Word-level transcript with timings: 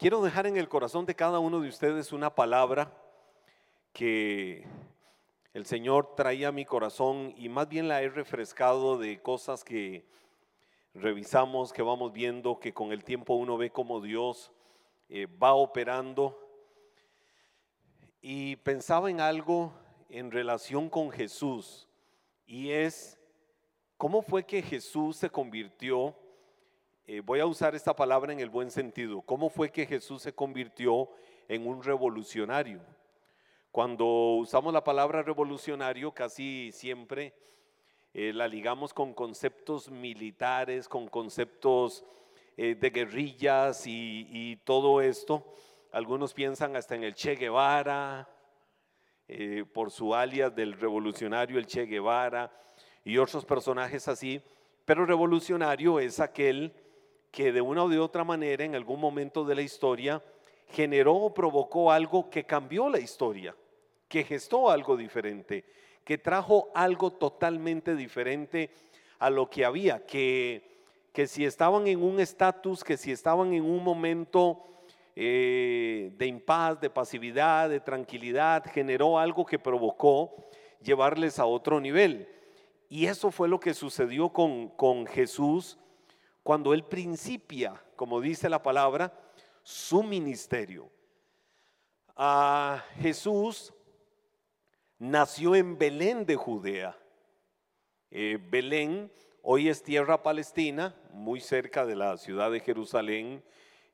Quiero 0.00 0.22
dejar 0.22 0.46
en 0.46 0.56
el 0.56 0.66
corazón 0.66 1.04
de 1.04 1.14
cada 1.14 1.40
uno 1.40 1.60
de 1.60 1.68
ustedes 1.68 2.10
una 2.10 2.34
palabra 2.34 2.90
que 3.92 4.66
el 5.52 5.66
Señor 5.66 6.14
traía 6.14 6.48
a 6.48 6.52
mi 6.52 6.64
corazón 6.64 7.34
y 7.36 7.50
más 7.50 7.68
bien 7.68 7.86
la 7.86 8.00
he 8.00 8.08
refrescado 8.08 8.96
de 8.96 9.20
cosas 9.20 9.62
que 9.62 10.06
revisamos, 10.94 11.74
que 11.74 11.82
vamos 11.82 12.14
viendo, 12.14 12.60
que 12.60 12.72
con 12.72 12.92
el 12.92 13.04
tiempo 13.04 13.34
uno 13.34 13.58
ve 13.58 13.68
como 13.68 14.00
Dios 14.00 14.50
eh, 15.10 15.26
va 15.26 15.52
operando. 15.52 16.48
Y 18.22 18.56
pensaba 18.56 19.10
en 19.10 19.20
algo 19.20 19.74
en 20.08 20.30
relación 20.30 20.88
con 20.88 21.10
Jesús 21.10 21.90
y 22.46 22.70
es 22.70 23.20
cómo 23.98 24.22
fue 24.22 24.44
que 24.46 24.62
Jesús 24.62 25.18
se 25.18 25.28
convirtió 25.28 26.16
eh, 27.06 27.20
voy 27.20 27.40
a 27.40 27.46
usar 27.46 27.74
esta 27.74 27.94
palabra 27.94 28.32
en 28.32 28.40
el 28.40 28.50
buen 28.50 28.70
sentido, 28.70 29.22
¿cómo 29.22 29.50
fue 29.50 29.70
que 29.70 29.86
Jesús 29.86 30.22
se 30.22 30.32
convirtió 30.32 31.08
en 31.48 31.66
un 31.66 31.82
revolucionario? 31.82 32.80
Cuando 33.72 34.06
usamos 34.36 34.72
la 34.72 34.84
palabra 34.84 35.22
revolucionario, 35.22 36.12
casi 36.12 36.70
siempre 36.72 37.34
eh, 38.14 38.32
la 38.32 38.46
ligamos 38.48 38.94
con 38.94 39.14
conceptos 39.14 39.90
militares, 39.90 40.88
con 40.88 41.08
conceptos 41.08 42.04
eh, 42.56 42.74
de 42.74 42.90
guerrillas 42.90 43.86
y, 43.86 44.28
y, 44.30 44.56
todo 44.56 45.00
esto. 45.00 45.44
Algunos 45.92 46.34
piensan 46.34 46.76
hasta 46.76 46.94
en 46.94 47.04
el 47.04 47.14
Che 47.14 47.34
Guevara, 47.34 48.28
por 49.72 49.92
su 49.92 50.12
alias 50.12 50.54
del 50.54 50.72
revolucionario, 50.72 51.58
el 51.58 51.66
Che 51.66 51.86
Guevara, 51.86 52.52
y 53.04 53.16
otros 53.18 53.44
personajes 53.44 54.08
así. 54.08 54.42
Pero 54.84 55.06
revolucionario 55.06 56.00
es 56.00 56.18
aquel 56.18 56.74
que 57.30 57.52
de 57.52 57.60
una 57.60 57.84
o 57.84 57.88
de 57.88 57.98
otra 57.98 58.24
manera 58.24 58.64
en 58.64 58.74
algún 58.74 59.00
momento 59.00 59.44
de 59.44 59.54
la 59.54 59.62
historia 59.62 60.22
generó 60.68 61.14
o 61.14 61.34
provocó 61.34 61.90
algo 61.90 62.30
que 62.30 62.44
cambió 62.44 62.88
la 62.88 62.98
historia, 62.98 63.54
que 64.08 64.24
gestó 64.24 64.70
algo 64.70 64.96
diferente, 64.96 65.64
que 66.04 66.18
trajo 66.18 66.70
algo 66.74 67.12
totalmente 67.12 67.94
diferente 67.94 68.70
a 69.18 69.30
lo 69.30 69.50
que 69.50 69.64
había, 69.64 70.04
que, 70.06 70.62
que 71.12 71.26
si 71.26 71.44
estaban 71.44 71.86
en 71.86 72.02
un 72.02 72.20
estatus, 72.20 72.82
que 72.82 72.96
si 72.96 73.12
estaban 73.12 73.52
en 73.52 73.64
un 73.64 73.82
momento 73.84 74.64
eh, 75.16 76.12
de 76.16 76.26
impaz, 76.26 76.80
de 76.80 76.90
pasividad, 76.90 77.68
de 77.68 77.80
tranquilidad, 77.80 78.64
generó 78.72 79.18
algo 79.18 79.44
que 79.44 79.58
provocó 79.58 80.34
llevarles 80.82 81.38
a 81.38 81.46
otro 81.46 81.80
nivel. 81.80 82.28
Y 82.88 83.06
eso 83.06 83.30
fue 83.30 83.48
lo 83.48 83.60
que 83.60 83.74
sucedió 83.74 84.30
con, 84.30 84.68
con 84.68 85.06
Jesús 85.06 85.78
cuando 86.42 86.72
él 86.72 86.84
principia, 86.84 87.82
como 87.96 88.20
dice 88.20 88.48
la 88.48 88.62
palabra, 88.62 89.12
su 89.62 90.02
ministerio. 90.02 90.90
Jesús 93.00 93.72
nació 94.98 95.54
en 95.54 95.78
Belén 95.78 96.26
de 96.26 96.36
Judea. 96.36 96.96
Eh, 98.10 98.38
Belén 98.50 99.10
hoy 99.42 99.68
es 99.68 99.82
tierra 99.82 100.22
palestina, 100.22 100.94
muy 101.12 101.40
cerca 101.40 101.86
de 101.86 101.96
la 101.96 102.16
ciudad 102.18 102.50
de 102.50 102.60
Jerusalén. 102.60 103.42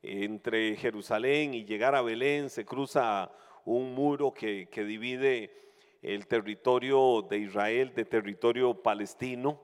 Entre 0.01 0.75
Jerusalén 0.75 1.53
y 1.53 1.65
llegar 1.65 1.95
a 1.95 2.01
Belén 2.01 2.49
se 2.49 2.65
cruza 2.65 3.31
un 3.65 3.93
muro 3.93 4.33
que, 4.33 4.67
que 4.69 4.83
divide 4.83 5.51
el 6.01 6.27
territorio 6.27 7.21
de 7.21 7.39
Israel 7.39 7.93
de 7.95 8.05
territorio 8.05 8.81
palestino. 8.81 9.59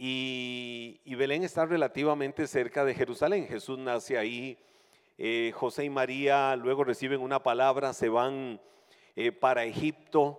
Y, 0.00 1.14
Belén 1.16 1.42
está 1.42 1.66
relativamente 1.66 2.46
cerca 2.46 2.84
de 2.84 2.94
Jerusalén. 2.94 3.48
Jesús 3.48 3.76
nace 3.76 4.16
ahí. 4.16 4.56
Eh, 5.18 5.50
José 5.56 5.84
y 5.84 5.90
María 5.90 6.54
luego 6.54 6.84
reciben 6.84 7.20
una 7.20 7.42
palabra, 7.42 7.92
se 7.92 8.08
van 8.08 8.60
eh, 9.16 9.32
para 9.32 9.64
Egipto 9.64 10.38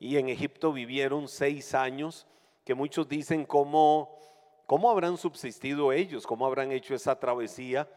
y 0.00 0.16
en 0.16 0.28
Egipto 0.28 0.72
vivieron 0.72 1.28
seis 1.28 1.74
años, 1.74 2.26
que 2.64 2.74
muchos 2.74 3.08
dicen 3.08 3.44
cómo, 3.44 4.18
cómo 4.66 4.90
habrán 4.90 5.16
subsistido 5.16 5.92
ellos, 5.92 6.26
cómo 6.26 6.44
habrán 6.44 6.72
hecho 6.72 6.92
esa 6.92 7.20
travesía 7.20 7.88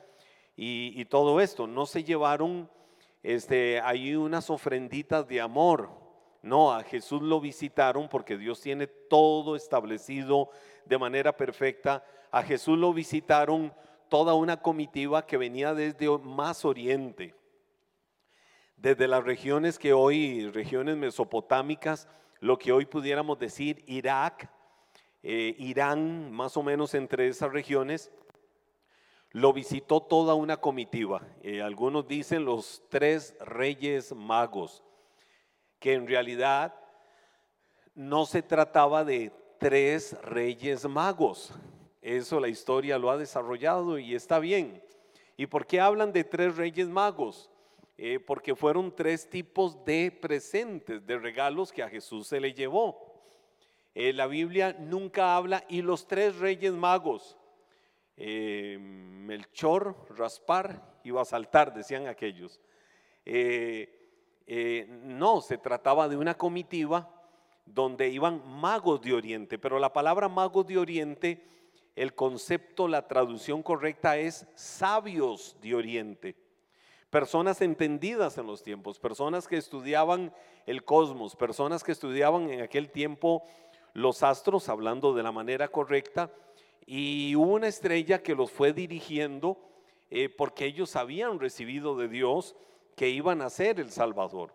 y, 0.56 1.03
todo 1.06 1.41
esto. 1.41 1.66
No 1.66 1.88
se 1.88 2.03
llevaron 2.03 2.70
este, 3.24 3.81
ahí 3.81 4.16
unas 4.16 4.52
ofrenditas 4.52 5.28
de 5.28 5.41
amor. 5.41 5.90
No, 6.42 6.72
a 6.72 6.84
Jesús 6.84 7.22
lo 7.22 7.42
visitaron 7.42 8.08
porque 8.08 8.38
Dios 8.38 8.62
tiene 8.62 8.88
todo 8.88 9.56
establecido 9.56 10.50
de 10.86 10.98
manera 10.98 11.36
perfecta. 11.36 12.04
A 12.32 12.44
Jesús 12.44 12.78
lo 12.78 12.94
visitaron 12.94 13.74
toda 14.08 14.34
una 14.34 14.62
comitiva 14.62 15.26
que 15.26 15.38
venía 15.38 15.74
desde 15.74 16.10
más 16.20 16.66
oriente, 16.66 17.36
desde 18.78 19.08
las 19.08 19.24
regiones 19.24 19.78
que 19.78 19.94
hoy, 19.94 20.50
regiones 20.50 20.98
mesopotámicas, 20.98 22.08
lo 22.40 22.58
que 22.58 22.72
hoy 22.72 22.86
pudiéramos 22.86 23.38
decir 23.38 23.84
Irak, 23.88 24.50
eh, 25.22 25.56
Irán, 25.60 26.32
más 26.32 26.56
o 26.56 26.64
menos 26.64 26.94
entre 26.94 27.28
esas 27.28 27.52
regiones, 27.52 28.12
lo 29.32 29.54
visitó 29.54 30.02
toda 30.02 30.34
una 30.34 30.58
comitiva. 30.58 31.22
Eh, 31.44 31.62
algunos 31.62 32.08
dicen 32.08 32.46
los 32.46 32.82
tres 32.90 33.36
reyes 33.40 34.16
magos, 34.16 34.84
que 35.79 35.94
en 35.94 36.07
realidad 36.07 36.75
no 37.95 38.25
se 38.25 38.41
trataba 38.41 39.03
de 39.03 39.31
tres 39.57 40.16
reyes 40.23 40.88
magos. 40.88 41.53
Eso 42.01 42.40
la 42.40 42.47
historia 42.47 42.97
lo 42.97 43.09
ha 43.09 43.17
desarrollado 43.17 43.97
y 43.97 44.16
está 44.16 44.40
bien. 44.40 44.81
¿Y 45.38 45.47
por 45.47 45.66
qué 45.66 45.79
hablan 45.79 46.12
de 46.12 46.23
tres 46.23 46.56
reyes 46.57 46.88
magos? 46.88 47.50
Eh, 47.97 48.19
porque 48.19 48.56
fueron 48.56 48.95
tres 48.95 49.29
tipos 49.29 49.84
de 49.84 50.09
presentes, 50.09 51.06
de 51.06 51.17
regalos 51.17 51.73
que 51.73 51.84
a 51.84 51.90
Jesús 51.90 52.28
se 52.28 52.40
le 52.40 52.53
llevó. 52.53 53.22
Eh, 53.94 54.13
la 54.13 54.28
Biblia 54.28 54.75
nunca 54.79 55.35
habla 55.35 55.66
y 55.67 55.81
los 55.81 56.07
tres 56.07 56.38
reyes 56.38 56.72
magos, 56.72 57.38
eh, 58.16 58.78
Melchor, 58.79 59.97
Raspar 60.17 61.00
y 61.03 61.11
Basaltar, 61.11 61.73
decían 61.73 62.07
aquellos. 62.07 62.61
No, 64.50 65.42
se 65.42 65.58
trataba 65.58 66.10
de 66.10 66.18
una 66.18 66.36
comitiva 66.36 67.08
donde 67.66 68.10
iban 68.10 68.42
magos 68.48 69.02
de 69.02 69.14
Oriente, 69.14 69.60
pero 69.60 69.78
la 69.78 69.94
palabra 69.94 70.28
magos 70.28 70.66
de 70.66 70.78
Oriente, 70.78 71.46
el 71.96 72.16
concepto, 72.16 72.88
la 72.88 73.08
traducción 73.08 73.62
correcta 73.62 74.18
es 74.18 74.48
sabios 74.56 75.56
de 75.62 75.76
Oriente. 75.76 76.36
Personas 77.09 77.62
entendidas 77.62 78.38
en 78.38 78.48
los 78.48 78.64
tiempos, 78.64 79.00
personas 79.00 79.48
que 79.48 79.58
estudiaban 79.58 80.34
el 80.66 80.84
cosmos, 80.84 81.36
personas 81.36 81.84
que 81.84 81.92
estudiaban 81.92 82.50
en 82.50 82.62
aquel 82.62 82.90
tiempo 82.92 83.44
los 83.94 84.24
astros, 84.24 84.70
hablando 84.70 85.14
de 85.14 85.24
la 85.24 85.32
manera 85.32 85.68
correcta, 85.68 86.32
y 86.86 87.36
hubo 87.36 87.54
una 87.54 87.68
estrella 87.68 88.24
que 88.24 88.36
los 88.36 88.52
fue 88.52 88.74
dirigiendo 88.74 89.58
eh, 90.09 90.30
porque 90.30 90.66
ellos 90.66 90.96
habían 90.96 91.40
recibido 91.40 91.96
de 91.96 92.08
Dios 92.08 92.56
que 93.00 93.08
iban 93.08 93.42
a 93.42 93.50
ser 93.50 93.80
el 93.80 93.92
Salvador. 93.92 94.54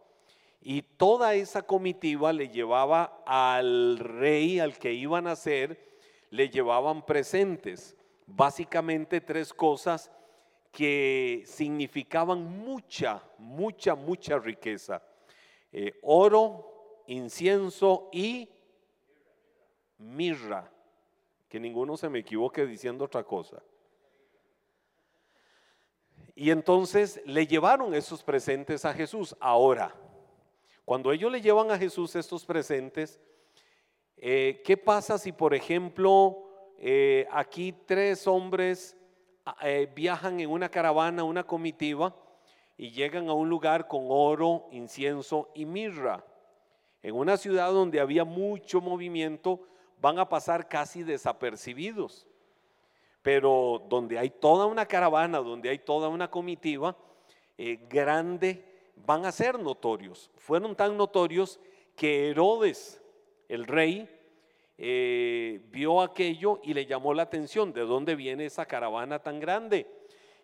Y 0.60 0.82
toda 0.82 1.32
esa 1.32 1.62
comitiva 1.62 2.31
le 2.31 2.50
llevaba 2.50 3.22
al 3.25 3.99
rey, 3.99 4.60
al 4.60 4.77
que 4.77 4.93
iban 4.93 5.27
a 5.27 5.34
ser, 5.34 5.97
le 6.28 6.50
llevaban 6.50 7.06
presentes. 7.06 7.97
Básicamente 8.27 9.22
tres 9.22 9.54
cosas 9.54 10.12
que 10.71 11.43
significaban 11.47 12.43
mucha, 12.43 13.22
mucha, 13.38 13.94
mucha 13.94 14.38
riqueza. 14.38 15.03
Eh, 15.72 15.99
oro, 16.03 17.03
incienso 17.06 18.10
y 18.12 18.50
mirra. 19.97 20.71
Que 21.49 21.59
ninguno 21.59 21.97
se 21.97 22.10
me 22.10 22.19
equivoque 22.19 22.66
diciendo 22.66 23.06
otra 23.06 23.25
cosa. 23.25 23.62
Y 26.34 26.50
entonces 26.50 27.21
le 27.27 27.47
llevaron 27.47 27.95
esos 27.95 28.22
presentes 28.22 28.84
a 28.84 28.92
Jesús. 28.92 29.36
Ahora, 29.39 29.95
cuando 30.84 31.13
ellos 31.13 31.31
le 31.31 31.41
llevan 31.41 31.71
a 31.71 31.78
Jesús 31.78 32.16
estos 32.16 32.45
presentes, 32.45 33.21
eh, 34.16 34.63
¿qué 34.65 34.77
pasa 34.77 35.16
si, 35.16 35.33
por 35.33 35.54
ejemplo, 35.54 36.42
eh, 36.78 37.27
aquí 37.31 37.72
tres 37.86 38.27
hombres 38.27 38.97
ah, 39.45 39.57
eh, 39.63 39.91
viajan 39.95 40.41
en 40.41 40.51
una 40.51 40.69
caravana, 40.69 41.22
una 41.22 41.45
comitiva, 41.45 42.15
y 42.77 42.91
llegan 42.91 43.28
a 43.28 43.33
un 43.33 43.48
lugar 43.48 43.87
con 43.87 44.07
oro, 44.09 44.66
incienso 44.72 45.51
y 45.54 45.65
mirra? 45.65 46.25
En 47.03 47.15
una 47.15 47.37
ciudad 47.37 47.71
donde 47.71 48.01
había 48.01 48.25
mucho 48.25 48.80
movimiento, 48.80 49.60
van 50.01 50.19
a 50.19 50.28
pasar 50.28 50.69
casi 50.69 51.03
desapercibidos. 51.03 52.27
Pero 53.24 53.82
donde 53.88 54.18
hay 54.18 54.28
toda 54.28 54.66
una 54.66 54.84
caravana, 54.84 55.38
donde 55.38 55.71
hay 55.71 55.78
toda 55.78 56.10
una 56.10 56.30
comitiva 56.30 56.94
grande, 57.88 58.92
van 58.97 59.24
a 59.24 59.32
ser 59.32 59.59
notorios. 59.59 60.30
Fueron 60.36 60.76
tan 60.76 60.94
notorios 60.98 61.59
que 61.97 62.28
Herodes, 62.28 63.00
el 63.48 63.66
rey, 63.66 64.06
eh, 64.76 65.62
vio 65.71 66.03
aquello 66.03 66.60
y 66.65 66.74
le 66.74 66.84
llamó 66.84 67.15
la 67.15 67.22
atención 67.22 67.72
de 67.72 67.80
dónde 67.80 68.15
viene 68.15 68.44
esa 68.44 68.66
caravana 68.66 69.21
tan 69.21 69.41
grande. 69.41 69.86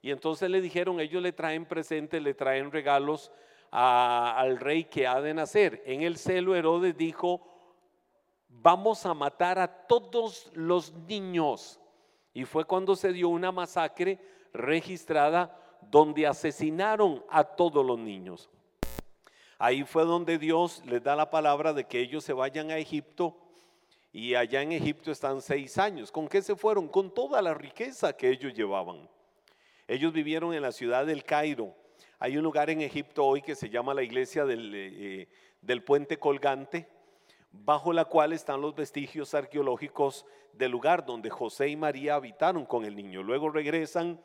Y 0.00 0.10
entonces 0.10 0.48
le 0.48 0.62
dijeron, 0.62 1.00
ellos 1.00 1.22
le 1.22 1.32
traen 1.32 1.66
presentes, 1.66 2.22
le 2.22 2.32
traen 2.32 2.72
regalos 2.72 3.30
al 3.70 4.58
rey 4.58 4.84
que 4.84 5.06
ha 5.06 5.20
de 5.20 5.34
nacer. 5.34 5.82
En 5.84 6.00
el 6.00 6.16
celo 6.16 6.56
Herodes 6.56 6.96
dijo, 6.96 7.46
vamos 8.48 9.04
a 9.04 9.12
matar 9.12 9.58
a 9.58 9.86
todos 9.86 10.50
los 10.54 10.94
niños. 10.94 11.78
Y 12.32 12.44
fue 12.44 12.64
cuando 12.64 12.96
se 12.96 13.12
dio 13.12 13.28
una 13.28 13.52
masacre 13.52 14.18
registrada 14.52 15.56
donde 15.90 16.26
asesinaron 16.26 17.24
a 17.28 17.44
todos 17.44 17.84
los 17.84 17.98
niños. 17.98 18.48
Ahí 19.58 19.84
fue 19.84 20.04
donde 20.04 20.38
Dios 20.38 20.82
les 20.86 21.02
da 21.02 21.16
la 21.16 21.30
palabra 21.30 21.72
de 21.72 21.84
que 21.84 22.00
ellos 22.00 22.24
se 22.24 22.32
vayan 22.32 22.70
a 22.70 22.78
Egipto 22.78 23.36
y 24.12 24.34
allá 24.34 24.62
en 24.62 24.72
Egipto 24.72 25.10
están 25.10 25.42
seis 25.42 25.78
años. 25.78 26.10
¿Con 26.10 26.28
qué 26.28 26.42
se 26.42 26.56
fueron? 26.56 26.88
Con 26.88 27.12
toda 27.12 27.42
la 27.42 27.54
riqueza 27.54 28.16
que 28.16 28.30
ellos 28.30 28.54
llevaban. 28.54 29.08
Ellos 29.86 30.12
vivieron 30.12 30.54
en 30.54 30.62
la 30.62 30.72
ciudad 30.72 31.04
del 31.04 31.24
Cairo. 31.24 31.74
Hay 32.18 32.36
un 32.36 32.42
lugar 32.42 32.70
en 32.70 32.80
Egipto 32.80 33.24
hoy 33.24 33.42
que 33.42 33.54
se 33.54 33.70
llama 33.70 33.94
la 33.94 34.02
iglesia 34.02 34.44
del, 34.44 34.72
eh, 34.74 35.28
del 35.60 35.82
puente 35.82 36.18
colgante, 36.18 36.88
bajo 37.52 37.92
la 37.92 38.04
cual 38.04 38.32
están 38.32 38.60
los 38.60 38.74
vestigios 38.74 39.34
arqueológicos 39.34 40.24
del 40.52 40.70
lugar 40.70 41.04
donde 41.04 41.30
José 41.30 41.68
y 41.68 41.76
María 41.76 42.14
habitaron 42.14 42.64
con 42.64 42.84
el 42.84 42.96
niño. 42.96 43.22
Luego 43.22 43.50
regresan 43.50 44.20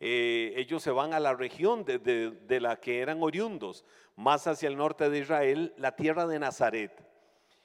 eh, 0.00 0.52
ellos 0.56 0.82
se 0.82 0.92
van 0.92 1.12
a 1.12 1.20
la 1.20 1.34
región 1.34 1.84
de, 1.84 2.60
la 2.60 2.76
que 2.76 3.00
eran 3.00 3.22
oriundos, 3.22 3.84
más 4.16 4.46
hacia 4.46 4.68
el 4.68 4.76
norte 4.76 5.10
de 5.10 5.18
Israel, 5.18 5.74
la 5.76 5.96
tierra 5.96 6.26
de 6.26 6.38
Nazaret. 6.38 7.04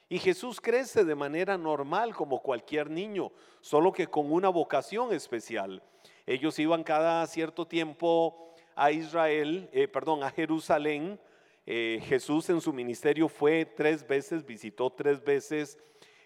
Y 0.08 0.18
Jesús 0.18 0.60
crece 0.60 1.04
de 1.04 1.14
manera 1.14 1.56
normal 1.56 2.14
como 2.14 2.42
cualquier 2.42 2.90
niño, 2.90 3.32
solo 3.60 3.92
que 3.92 4.08
con 4.08 4.32
una 4.32 4.48
vocación 4.48 5.12
especial. 5.12 5.82
Ellos 6.26 6.58
iban 6.58 6.82
cada 6.82 7.26
cierto 7.26 7.66
tiempo 7.66 8.52
a 8.74 8.90
Israel, 8.90 9.68
eh, 9.72 9.88
perdón, 9.88 10.22
a 10.22 10.30
Jerusalén. 10.30 11.20
Eh, 11.66 12.00
Jesús 12.04 12.48
en 12.50 12.60
su 12.60 12.72
ministerio 12.72 13.28
fue 13.28 13.64
tres 13.64 14.06
veces, 14.06 14.44
visitó 14.44 14.90
tres 14.90 15.22
veces 15.22 15.78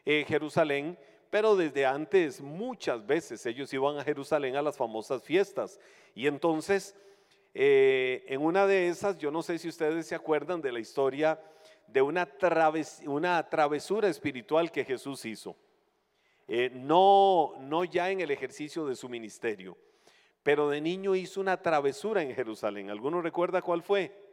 Jerusalén 0.05 0.96
pero 1.31 1.56
desde 1.56 1.85
antes 1.85 2.40
muchas 2.40 3.06
veces 3.06 3.44
ellos 3.44 3.73
iban 3.73 3.99
a 3.99 4.05
Jerusalén 4.05 4.56
a 4.56 4.62
las 4.62 4.76
famosas 4.76 5.23
fiestas. 5.23 5.79
Y 6.14 6.26
entonces, 6.26 6.96
eh, 7.55 8.25
en 8.29 8.40
una 8.40 8.67
de 8.67 8.88
esas, 8.88 9.19
yo 9.19 9.31
no 9.31 9.43
sé 9.43 9.58
si 9.58 9.69
ustedes 9.69 10.06
se 10.06 10.14
acuerdan 10.14 10.62
de 10.62 10.73
la 10.73 10.81
historia 10.81 11.40
de 11.87 12.02
una, 12.02 12.29
una 13.06 13.49
travesura 13.49 14.08
espiritual 14.08 14.70
que 14.70 14.85
Jesús 14.85 15.25
hizo. 15.25 15.56
Eh, 16.46 16.70
no, 16.73 17.52
no 17.61 17.85
ya 17.85 18.11
en 18.11 18.20
el 18.20 18.31
ejercicio 18.31 18.87
de 18.87 18.96
su 18.96 19.08
ministerio, 19.08 19.76
pero 20.43 20.70
de 20.70 20.81
niño 20.81 21.14
hizo 21.14 21.43
una 21.43 21.61
travesura 21.61 22.23
en 22.23 22.35
Jerusalén. 22.35 22.88
¿Alguno 22.88 23.20
recuerda 23.20 23.61
cuál 23.61 23.82
fue? 23.82 24.28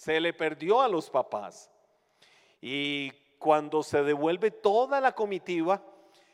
Se 0.00 0.18
le 0.18 0.32
perdió 0.32 0.80
a 0.80 0.88
los 0.88 1.10
papás. 1.10 1.70
Y 2.58 3.10
cuando 3.38 3.82
se 3.82 4.02
devuelve 4.02 4.50
toda 4.50 4.98
la 4.98 5.12
comitiva 5.12 5.84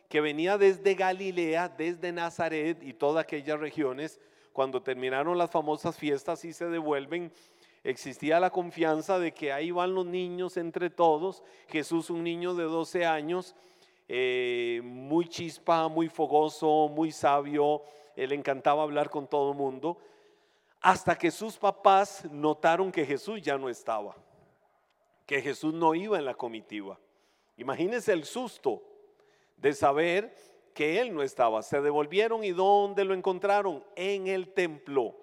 que 0.08 0.20
venía 0.20 0.56
desde 0.56 0.94
Galilea, 0.94 1.68
desde 1.70 2.12
Nazaret 2.12 2.80
y 2.80 2.92
todas 2.92 3.24
aquellas 3.24 3.58
regiones, 3.58 4.20
cuando 4.52 4.84
terminaron 4.84 5.36
las 5.36 5.50
famosas 5.50 5.98
fiestas 5.98 6.44
y 6.44 6.52
se 6.52 6.66
devuelven, 6.66 7.32
existía 7.82 8.38
la 8.38 8.50
confianza 8.50 9.18
de 9.18 9.34
que 9.34 9.52
ahí 9.52 9.72
van 9.72 9.96
los 9.96 10.06
niños 10.06 10.56
entre 10.58 10.88
todos. 10.88 11.42
Jesús, 11.66 12.08
un 12.08 12.22
niño 12.22 12.54
de 12.54 12.62
12 12.62 13.04
años, 13.04 13.56
eh, 14.06 14.80
muy 14.84 15.28
chispa, 15.28 15.88
muy 15.88 16.08
fogoso, 16.08 16.88
muy 16.88 17.10
sabio, 17.10 17.82
él 18.14 18.30
encantaba 18.30 18.84
hablar 18.84 19.10
con 19.10 19.26
todo 19.26 19.50
el 19.50 19.58
mundo, 19.58 19.98
hasta 20.80 21.16
que 21.16 21.30
sus 21.30 21.56
papás 21.56 22.24
notaron 22.30 22.92
que 22.92 23.04
Jesús 23.04 23.42
ya 23.42 23.58
no 23.58 23.68
estaba 23.68 24.16
que 25.26 25.42
Jesús 25.42 25.74
no 25.74 25.94
iba 25.94 26.18
en 26.18 26.24
la 26.24 26.34
comitiva. 26.34 26.98
Imagínense 27.56 28.12
el 28.12 28.24
susto 28.24 28.82
de 29.56 29.72
saber 29.72 30.34
que 30.72 31.00
él 31.00 31.12
no 31.12 31.22
estaba. 31.22 31.62
Se 31.62 31.80
devolvieron 31.80 32.44
y 32.44 32.52
¿dónde 32.52 33.04
lo 33.04 33.12
encontraron? 33.12 33.84
En 33.96 34.28
el 34.28 34.52
templo, 34.52 35.16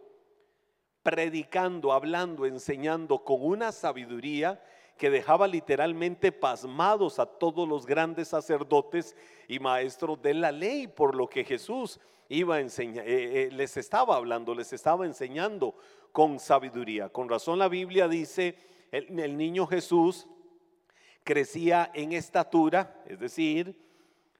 predicando, 1.01 1.93
hablando, 1.93 2.45
enseñando 2.45 3.23
con 3.23 3.43
una 3.43 3.71
sabiduría 3.71 4.61
que 4.97 5.09
dejaba 5.09 5.47
literalmente 5.47 6.31
pasmados 6.31 7.19
a 7.19 7.25
todos 7.25 7.67
los 7.67 7.85
grandes 7.85 8.29
sacerdotes 8.29 9.15
y 9.47 9.59
maestros 9.59 10.21
de 10.21 10.33
la 10.33 10.51
ley, 10.51 10.87
por 10.87 11.15
lo 11.15 11.27
que 11.27 11.43
Jesús 11.43 11.99
iba 12.29 12.59
eh, 12.59 12.67
eh, 12.77 13.49
les 13.51 13.77
estaba 13.77 14.15
hablando, 14.15 14.55
les 14.55 14.73
estaba 14.73 15.05
enseñando 15.05 15.75
con 16.11 16.39
sabiduría. 16.39 17.09
Con 17.09 17.29
razón 17.29 17.59
la 17.59 17.67
Biblia 17.67 18.07
dice 18.07 18.55
el, 18.91 19.37
niño 19.37 19.65
Jesús 19.65 20.27
crecía 21.23 21.89
en 21.93 22.13
estatura, 22.13 23.01
es 23.07 23.19
decir, 23.19 23.75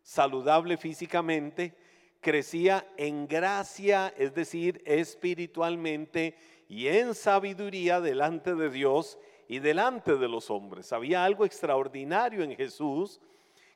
saludable 0.01 0.77
físicamente, 0.77 1.75
crecía 2.21 2.87
en 2.97 3.27
gracia, 3.27 4.13
es 4.17 4.33
decir, 4.33 4.81
espiritualmente 4.85 6.35
y 6.67 6.87
en 6.87 7.15
sabiduría 7.15 7.99
delante 8.01 8.53
de 8.55 8.69
Dios 8.69 9.17
y 9.47 9.59
delante 9.59 10.15
de 10.15 10.27
los 10.27 10.49
hombres. 10.49 10.93
Había 10.93 11.23
algo 11.23 11.45
extraordinario 11.45 12.43
en 12.43 12.55
Jesús 12.55 13.19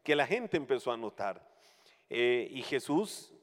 que 0.03 0.15
la 0.15 0.25
gente 0.25 0.57
empezó 0.57 0.91
a 0.91 0.97
notar. 0.97 1.45
Eh, 2.09 2.47
y 2.51 2.61
Jesús 2.61 3.33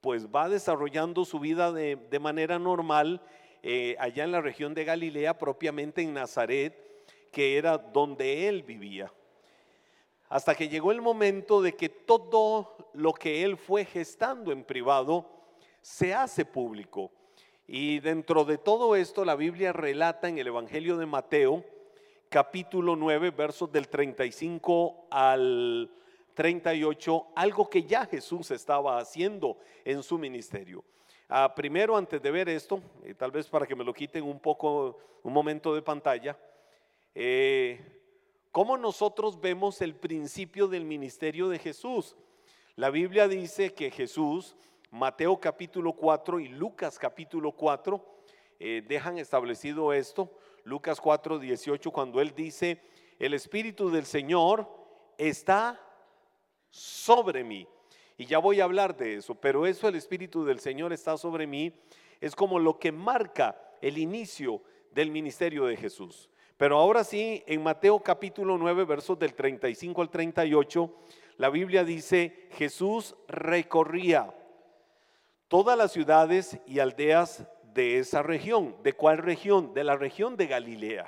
pues 0.00 0.28
va 0.28 0.48
desarrollando 0.48 1.24
su 1.24 1.40
vida 1.40 1.72
de, 1.72 2.18
manera 2.20 2.58
normal 2.58 3.20
eh, 3.62 3.96
allá 3.98 4.24
en 4.24 4.32
la 4.32 4.40
región 4.40 4.72
de 4.72 4.84
Galilea, 4.84 5.36
propiamente 5.36 6.00
en 6.00 6.14
Nazaret, 6.14 6.74
que 7.32 7.58
era 7.58 7.76
donde 7.76 8.48
él 8.48 8.62
vivía. 8.62 9.12
Hasta 10.28 10.54
que 10.54 10.68
llegó 10.68 10.92
el 10.92 11.02
momento 11.02 11.60
de 11.60 11.74
que 11.74 11.88
todo 11.88 12.76
lo 12.94 13.12
que 13.12 13.42
él 13.42 13.56
fue 13.56 13.84
gestando 13.84 14.52
en 14.52 14.64
privado 14.64 15.28
se 15.82 16.14
hace 16.14 16.44
público. 16.44 17.12
Y 17.68 17.98
dentro 17.98 18.44
de 18.44 18.58
todo 18.58 18.94
esto, 18.94 19.24
la 19.24 19.34
Biblia 19.34 19.72
relata 19.72 20.28
en 20.28 20.38
el 20.38 20.46
Evangelio 20.46 20.96
de 20.96 21.06
Mateo, 21.06 21.64
capítulo 22.28 22.94
9, 22.94 23.30
versos 23.30 23.72
del 23.72 23.88
35 23.88 25.08
al 25.10 25.90
38, 26.34 27.26
algo 27.34 27.68
que 27.68 27.82
ya 27.82 28.06
Jesús 28.06 28.52
estaba 28.52 28.98
haciendo 28.98 29.58
en 29.84 30.04
su 30.04 30.16
ministerio. 30.16 30.84
Ah, 31.28 31.52
primero, 31.56 31.96
antes 31.96 32.22
de 32.22 32.30
ver 32.30 32.48
esto, 32.48 32.80
eh, 33.02 33.14
tal 33.14 33.32
vez 33.32 33.48
para 33.48 33.66
que 33.66 33.74
me 33.74 33.82
lo 33.82 33.92
quiten 33.92 34.22
un 34.22 34.38
poco, 34.38 34.98
un 35.24 35.32
momento 35.32 35.74
de 35.74 35.82
pantalla, 35.82 36.38
eh, 37.16 37.80
¿cómo 38.52 38.78
nosotros 38.78 39.40
vemos 39.40 39.82
el 39.82 39.96
principio 39.96 40.68
del 40.68 40.84
ministerio 40.84 41.48
de 41.48 41.58
Jesús? 41.58 42.14
La 42.76 42.90
Biblia 42.90 43.26
dice 43.26 43.74
que 43.74 43.90
Jesús, 43.90 44.54
Mateo 44.96 45.38
capítulo 45.38 45.92
4 45.92 46.40
y 46.40 46.48
Lucas 46.48 46.98
capítulo 46.98 47.52
4, 47.52 48.02
eh, 48.58 48.82
dejan 48.88 49.18
establecido 49.18 49.92
esto. 49.92 50.32
Lucas 50.64 51.02
4, 51.02 51.38
18, 51.38 51.90
cuando 51.90 52.22
él 52.22 52.32
dice, 52.34 52.80
el 53.18 53.34
Espíritu 53.34 53.90
del 53.90 54.06
Señor 54.06 54.66
está 55.18 55.78
sobre 56.70 57.44
mí 57.44 57.68
y 58.16 58.24
ya 58.24 58.38
voy 58.38 58.60
a 58.60 58.64
hablar 58.64 58.96
de 58.96 59.16
eso, 59.16 59.34
pero 59.34 59.66
eso 59.66 59.86
el 59.86 59.96
Espíritu 59.96 60.46
del 60.46 60.60
Señor 60.60 60.94
está 60.94 61.18
sobre 61.18 61.46
mí, 61.46 61.78
es 62.18 62.34
como 62.34 62.58
lo 62.58 62.78
que 62.78 62.90
marca 62.90 63.54
el 63.82 63.98
inicio 63.98 64.62
del 64.92 65.10
ministerio 65.10 65.66
de 65.66 65.76
Jesús. 65.76 66.30
Pero 66.56 66.78
ahora 66.78 67.04
sí, 67.04 67.44
en 67.46 67.62
Mateo 67.62 68.00
capítulo 68.00 68.56
9, 68.56 68.86
versos 68.86 69.18
del 69.18 69.34
35 69.34 70.00
al 70.00 70.08
38, 70.08 70.96
la 71.36 71.50
Biblia 71.50 71.84
dice, 71.84 72.48
Jesús 72.52 73.14
recorría 73.28 74.32
todas 75.48 75.76
las 75.76 75.92
ciudades 75.92 76.58
y 76.66 76.78
aldeas 76.78 77.44
de 77.74 77.98
esa 77.98 78.22
región. 78.22 78.76
¿De 78.82 78.92
cuál 78.92 79.18
región? 79.18 79.74
De 79.74 79.84
la 79.84 79.96
región 79.96 80.36
de 80.36 80.46
Galilea. 80.46 81.06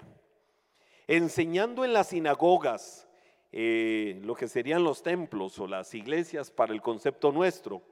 Enseñando 1.06 1.84
en 1.84 1.92
las 1.92 2.08
sinagogas 2.08 3.08
eh, 3.50 4.20
lo 4.22 4.34
que 4.34 4.46
serían 4.46 4.84
los 4.84 5.02
templos 5.02 5.58
o 5.58 5.66
las 5.66 5.94
iglesias 5.94 6.50
para 6.50 6.74
el 6.74 6.82
concepto 6.82 7.32
nuestro, 7.32 7.82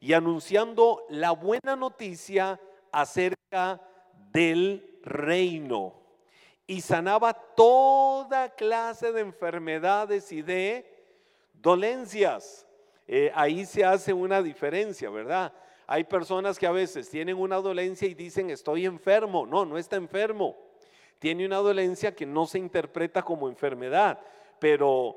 y 0.00 0.12
anunciando 0.12 1.04
la 1.10 1.32
buena 1.32 1.76
noticia 1.76 2.60
acerca 2.90 3.80
del 4.32 4.98
reino. 5.02 5.94
Y 6.66 6.80
sanaba 6.80 7.34
toda 7.34 8.50
clase 8.54 9.12
de 9.12 9.20
enfermedades 9.20 10.30
y 10.32 10.42
de 10.42 10.86
dolencias. 11.54 12.66
Eh, 13.06 13.30
ahí 13.34 13.64
se 13.66 13.84
hace 13.84 14.12
una 14.12 14.42
diferencia, 14.42 15.10
¿verdad? 15.10 15.52
Hay 15.86 16.04
personas 16.04 16.58
que 16.58 16.66
a 16.66 16.72
veces 16.72 17.08
tienen 17.10 17.36
una 17.36 17.56
dolencia 17.56 18.08
y 18.08 18.14
dicen 18.14 18.50
estoy 18.50 18.86
enfermo. 18.86 19.46
No, 19.46 19.64
no 19.64 19.78
está 19.78 19.96
enfermo. 19.96 20.56
Tiene 21.18 21.46
una 21.46 21.58
dolencia 21.58 22.14
que 22.14 22.26
no 22.26 22.46
se 22.46 22.58
interpreta 22.58 23.22
como 23.22 23.48
enfermedad, 23.48 24.18
pero, 24.58 25.16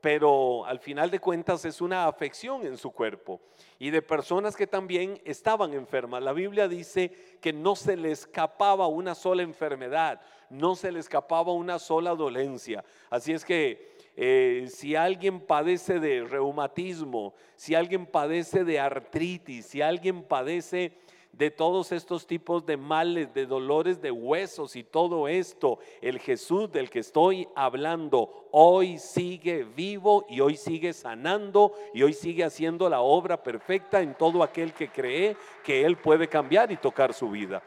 pero 0.00 0.64
al 0.66 0.80
final 0.80 1.10
de 1.10 1.20
cuentas 1.20 1.64
es 1.64 1.80
una 1.80 2.06
afección 2.06 2.66
en 2.66 2.76
su 2.76 2.90
cuerpo 2.90 3.40
y 3.78 3.90
de 3.90 4.02
personas 4.02 4.56
que 4.56 4.66
también 4.66 5.20
estaban 5.24 5.72
enfermas. 5.72 6.22
La 6.22 6.32
Biblia 6.32 6.66
dice 6.66 7.38
que 7.40 7.52
no 7.52 7.76
se 7.76 7.96
le 7.96 8.10
escapaba 8.10 8.88
una 8.88 9.14
sola 9.14 9.42
enfermedad, 9.42 10.20
no 10.50 10.74
se 10.74 10.90
le 10.90 10.98
escapaba 10.98 11.52
una 11.52 11.78
sola 11.78 12.16
dolencia. 12.16 12.84
Así 13.08 13.32
es 13.32 13.44
que 13.44 13.93
eh, 14.16 14.68
si 14.70 14.94
alguien 14.94 15.40
padece 15.40 15.98
de 15.98 16.24
reumatismo, 16.24 17.34
si 17.56 17.74
alguien 17.74 18.06
padece 18.06 18.64
de 18.64 18.78
artritis, 18.78 19.66
si 19.66 19.82
alguien 19.82 20.22
padece 20.22 20.92
de 21.36 21.50
todos 21.50 21.90
estos 21.90 22.26
tipos 22.26 22.64
de 22.64 22.76
males, 22.76 23.34
de 23.34 23.46
dolores 23.46 24.00
de 24.00 24.10
huesos 24.10 24.76
y 24.76 24.84
todo 24.84 25.26
esto, 25.26 25.78
el 26.00 26.20
Jesús 26.20 26.70
del 26.70 26.90
que 26.90 27.00
estoy 27.00 27.48
hablando 27.56 28.48
hoy 28.52 28.98
sigue 28.98 29.64
vivo 29.64 30.24
y 30.28 30.40
hoy 30.40 30.56
sigue 30.56 30.92
sanando 30.92 31.72
y 31.92 32.02
hoy 32.02 32.12
sigue 32.12 32.44
haciendo 32.44 32.88
la 32.88 33.00
obra 33.00 33.42
perfecta 33.42 34.00
en 34.00 34.14
todo 34.14 34.42
aquel 34.42 34.72
que 34.72 34.88
cree 34.90 35.36
que 35.64 35.84
Él 35.84 35.96
puede 35.96 36.28
cambiar 36.28 36.70
y 36.70 36.76
tocar 36.76 37.12
su 37.12 37.30
vida. 37.30 37.62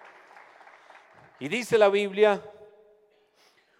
Y 1.40 1.50
dice 1.50 1.78
la 1.78 1.90
Biblia, 1.90 2.42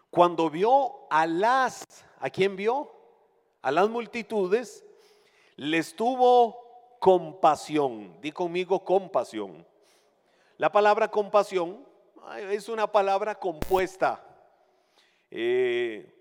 cuando 0.10 0.50
vio 0.50 1.08
a 1.10 1.26
las, 1.26 2.06
¿a 2.20 2.30
quién 2.30 2.56
vio? 2.56 2.92
A 3.62 3.72
las 3.72 3.90
multitudes, 3.90 4.86
les 5.56 5.96
tuvo 5.96 6.58
compasión. 7.00 8.20
Di 8.22 8.32
conmigo 8.32 8.84
compasión. 8.84 9.66
La 10.58 10.72
palabra 10.72 11.10
compasión 11.10 11.86
es 12.50 12.70
una 12.70 12.92
palabra 12.92 13.36
compuesta. 13.36 14.24
Eh, 15.30 16.14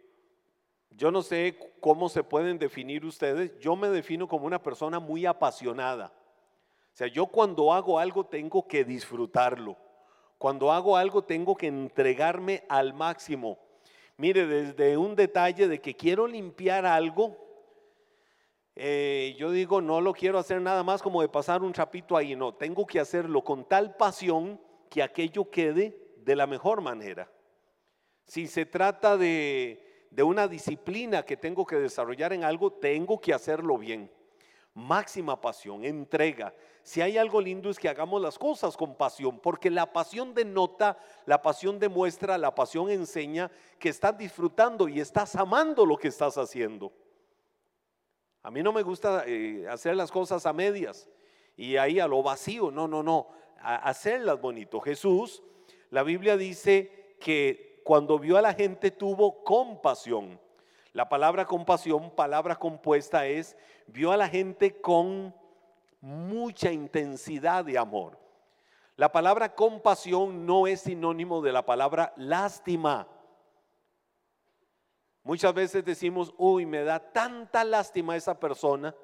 yo 0.91 1.11
no 1.11 1.23
sé 1.23 1.75
cómo 1.81 2.09
se 2.09 2.23
pueden 2.23 2.59
definir 2.59 3.05
ustedes. 3.05 3.59
Yo 3.59 3.77
me 3.77 3.89
defino 3.89 4.27
como 4.27 4.47
una 4.47 4.63
persona 4.63 4.99
muy 4.99 5.27
apasionada. 5.27 6.13
O 6.93 6.97
sea, 6.97 7.07
yo 7.07 7.27
cuando 7.27 7.73
hago 7.73 7.99
algo 7.99 8.25
tengo 8.25 8.67
que 8.67 8.85
disfrutarlo. 8.85 9.77
Cuando 10.39 10.73
hago 10.73 10.97
algo 10.97 11.23
tengo 11.23 11.55
que 11.55 11.67
entregarme 11.67 12.65
al 12.69 12.95
máximo. 12.95 13.59
Mire, 14.19 14.47
desde 14.47 14.97
un 14.97 15.15
detalle 15.15 15.69
de 15.69 15.81
que 15.81 15.95
quiero 15.95 16.27
limpiar 16.27 16.87
algo, 16.87 17.37
eh, 18.75 19.35
yo 19.39 19.51
digo, 19.51 19.81
no 19.81 20.01
lo 20.01 20.15
quiero 20.15 20.39
hacer 20.39 20.61
nada 20.61 20.83
más 20.83 21.03
como 21.03 21.21
de 21.21 21.29
pasar 21.29 21.63
un 21.63 21.73
chapito 21.73 22.17
ahí, 22.17 22.35
no, 22.35 22.55
tengo 22.55 22.87
que 22.87 22.99
hacerlo 22.99 23.45
con 23.45 23.69
tal 23.69 23.97
pasión 23.97 24.61
que 24.89 25.03
aquello 25.03 25.51
quede 25.51 26.15
de 26.17 26.37
la 26.37 26.47
mejor 26.47 26.81
manera. 26.81 27.31
Si 28.25 28.47
se 28.47 28.65
trata 28.65 29.17
de, 29.17 30.09
de 30.11 30.23
una 30.23 30.49
disciplina 30.49 31.23
que 31.23 31.37
tengo 31.37 31.67
que 31.67 31.77
desarrollar 31.77 32.33
en 32.33 32.43
algo, 32.43 32.73
tengo 32.73 33.21
que 33.21 33.35
hacerlo 33.35 33.77
bien. 33.77 34.11
Máxima 34.77 35.41
pasión, 35.41 35.87
entrega. 35.87 36.53
Si 36.83 37.01
hay 37.01 37.17
algo 37.17 37.41
lindo 37.41 37.71
es 37.71 37.79
que 37.79 37.89
hagamos 37.89 38.21
las 38.21 38.39
cosas 38.39 38.77
con 38.77 38.95
pasión, 38.95 39.41
porque 39.41 39.71
la 39.71 39.91
pasión 39.91 40.35
denota, 40.35 40.99
la 41.25 41.41
pasión 41.41 41.79
demuestra, 41.79 42.37
la 42.37 42.55
pasión 42.55 42.91
enseña 42.91 43.51
que 43.79 43.89
estás 43.89 44.19
disfrutando 44.19 44.87
y 44.87 45.01
estás 45.01 45.35
amando 45.35 45.87
lo 45.87 45.97
que 45.97 46.09
estás 46.09 46.37
haciendo. 46.37 46.93
A 48.43 48.51
mí 48.51 48.63
no 48.63 48.71
me 48.71 48.83
gusta 48.83 49.25
eh, 49.27 49.67
hacer 49.67 49.97
las 49.97 50.13
cosas 50.13 50.45
a 50.45 50.53
medias 50.53 51.09
y 51.57 51.79
ahí 51.79 51.99
a 51.99 52.07
lo 52.07 52.23
vacío. 52.23 52.71
No, 52.71 52.87
no, 52.87 53.03
no. 53.03 53.29
hacerlas 53.63 54.39
bonito. 54.39 54.79
Jesús, 54.81 55.43
la 55.89 56.03
Biblia 56.03 56.37
dice 56.37 57.17
que 57.19 57.81
cuando 57.83 58.19
vio 58.19 58.37
a 58.37 58.43
la 58.43 58.53
gente 58.53 58.91
tuvo 58.91 59.43
compasión. 59.43 60.39
La 60.97 61.11
palabra 61.11 61.45
compasión, 61.45 62.11
palabra 62.11 62.57
compuesta 62.57 63.27
es, 63.27 63.55
vio 63.87 64.13
a 64.13 64.17
la 64.17 64.31
gente 64.31 64.81
con 64.81 65.35
mucha 66.01 66.73
intensidad 66.73 67.67
de 67.67 67.77
amor. 67.77 68.19
La 68.97 69.13
palabra 69.13 69.55
compasión 69.55 70.47
no 70.47 70.67
es 70.67 70.81
sinónimo 70.81 71.43
de 71.43 71.53
la 71.53 71.67
palabra 71.67 72.15
lástima. 72.17 73.07
Muchas 75.23 75.53
veces 75.53 75.85
decimos, 75.85 76.33
uy, 76.39 76.65
me 76.65 76.83
da 76.83 76.99
tanta 77.13 77.63
lástima 77.63 78.17
esa 78.17 78.41
persona. 78.41 78.95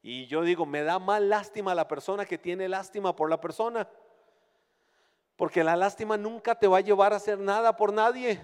Y 0.00 0.28
yo 0.28 0.40
digo, 0.40 0.64
me 0.64 0.82
da 0.82 0.98
más 0.98 1.20
lástima 1.20 1.74
la 1.74 1.86
persona 1.86 2.24
que 2.24 2.38
tiene 2.38 2.70
lástima 2.70 3.14
por 3.14 3.28
la 3.28 3.38
persona. 3.38 3.86
Porque 5.36 5.62
la 5.62 5.76
lástima 5.76 6.16
nunca 6.16 6.54
te 6.54 6.68
va 6.68 6.78
a 6.78 6.80
llevar 6.80 7.12
a 7.12 7.16
hacer 7.16 7.38
nada 7.38 7.76
por 7.76 7.92
nadie. 7.92 8.40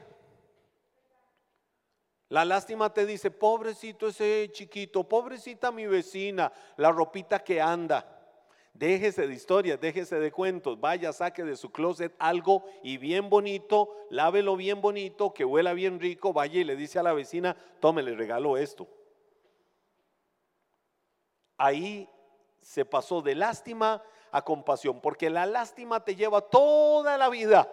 La 2.35 2.45
lástima 2.45 2.93
te 2.93 3.07
dice, 3.07 3.31
pobrecito 3.31 4.09
ese 4.09 4.50
chiquito, 4.50 5.05
pobrecita 5.05 5.71
mi 5.71 5.87
vecina, 5.87 6.53
la 6.76 6.91
ropita 6.91 7.38
que 7.38 7.61
anda. 7.61 8.05
Déjese 8.73 9.29
de 9.29 9.35
historias, 9.35 9.81
déjese 9.81 10.19
de 10.19 10.33
cuentos, 10.33 10.81
vaya, 10.81 11.12
saque 11.12 11.45
de 11.45 11.57
su 11.57 11.71
closet 11.71 12.12
algo 12.19 12.64
y 12.83 12.97
bien 12.97 13.31
bonito, 13.31 13.95
lávelo 14.11 14.57
bien 14.57 14.81
bonito, 14.81 15.33
que 15.33 15.45
huela 15.45 15.75
bien 15.75 16.00
rico, 16.00 16.33
vaya 16.33 16.59
y 16.59 16.64
le 16.64 16.75
dice 16.75 16.99
a 16.99 17.05
la 17.05 17.12
vecina, 17.12 17.57
tome, 17.79 18.03
le 18.03 18.17
regalo 18.17 18.57
esto. 18.57 18.88
Ahí 21.57 22.11
se 22.61 22.85
pasó 22.85 23.23
de 23.23 23.37
lástima 23.37 24.03
a 24.33 24.43
compasión, 24.43 25.00
porque 25.00 25.31
la 25.31 25.47
lástima 25.47 26.05
te 26.05 26.17
lleva 26.17 26.41
toda 26.41 27.17
la 27.17 27.29
vida. 27.29 27.71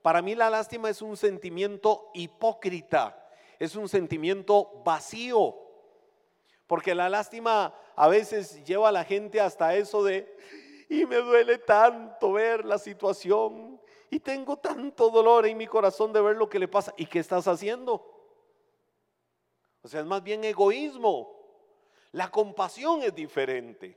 Para 0.00 0.22
mí 0.22 0.36
la 0.36 0.48
lástima 0.48 0.90
es 0.90 1.02
un 1.02 1.16
sentimiento 1.16 2.12
hipócrita, 2.14 3.19
es 3.60 3.76
un 3.76 3.88
sentimiento 3.88 4.82
vacío, 4.84 5.54
porque 6.66 6.94
la 6.94 7.08
lástima 7.08 7.74
a 7.94 8.08
veces 8.08 8.64
lleva 8.64 8.88
a 8.88 8.92
la 8.92 9.04
gente 9.04 9.40
hasta 9.40 9.76
eso 9.76 10.02
de, 10.02 10.34
y 10.88 11.04
me 11.04 11.16
duele 11.16 11.58
tanto 11.58 12.32
ver 12.32 12.64
la 12.64 12.78
situación, 12.78 13.78
y 14.08 14.18
tengo 14.18 14.56
tanto 14.56 15.10
dolor 15.10 15.46
en 15.46 15.56
mi 15.56 15.66
corazón 15.66 16.12
de 16.12 16.20
ver 16.20 16.36
lo 16.36 16.48
que 16.48 16.58
le 16.58 16.66
pasa. 16.66 16.92
¿Y 16.96 17.06
qué 17.06 17.20
estás 17.20 17.46
haciendo? 17.46 18.04
O 19.82 19.88
sea, 19.88 20.00
es 20.00 20.06
más 20.06 20.22
bien 20.22 20.42
egoísmo. 20.42 21.38
La 22.10 22.28
compasión 22.28 23.02
es 23.02 23.14
diferente. 23.14 23.96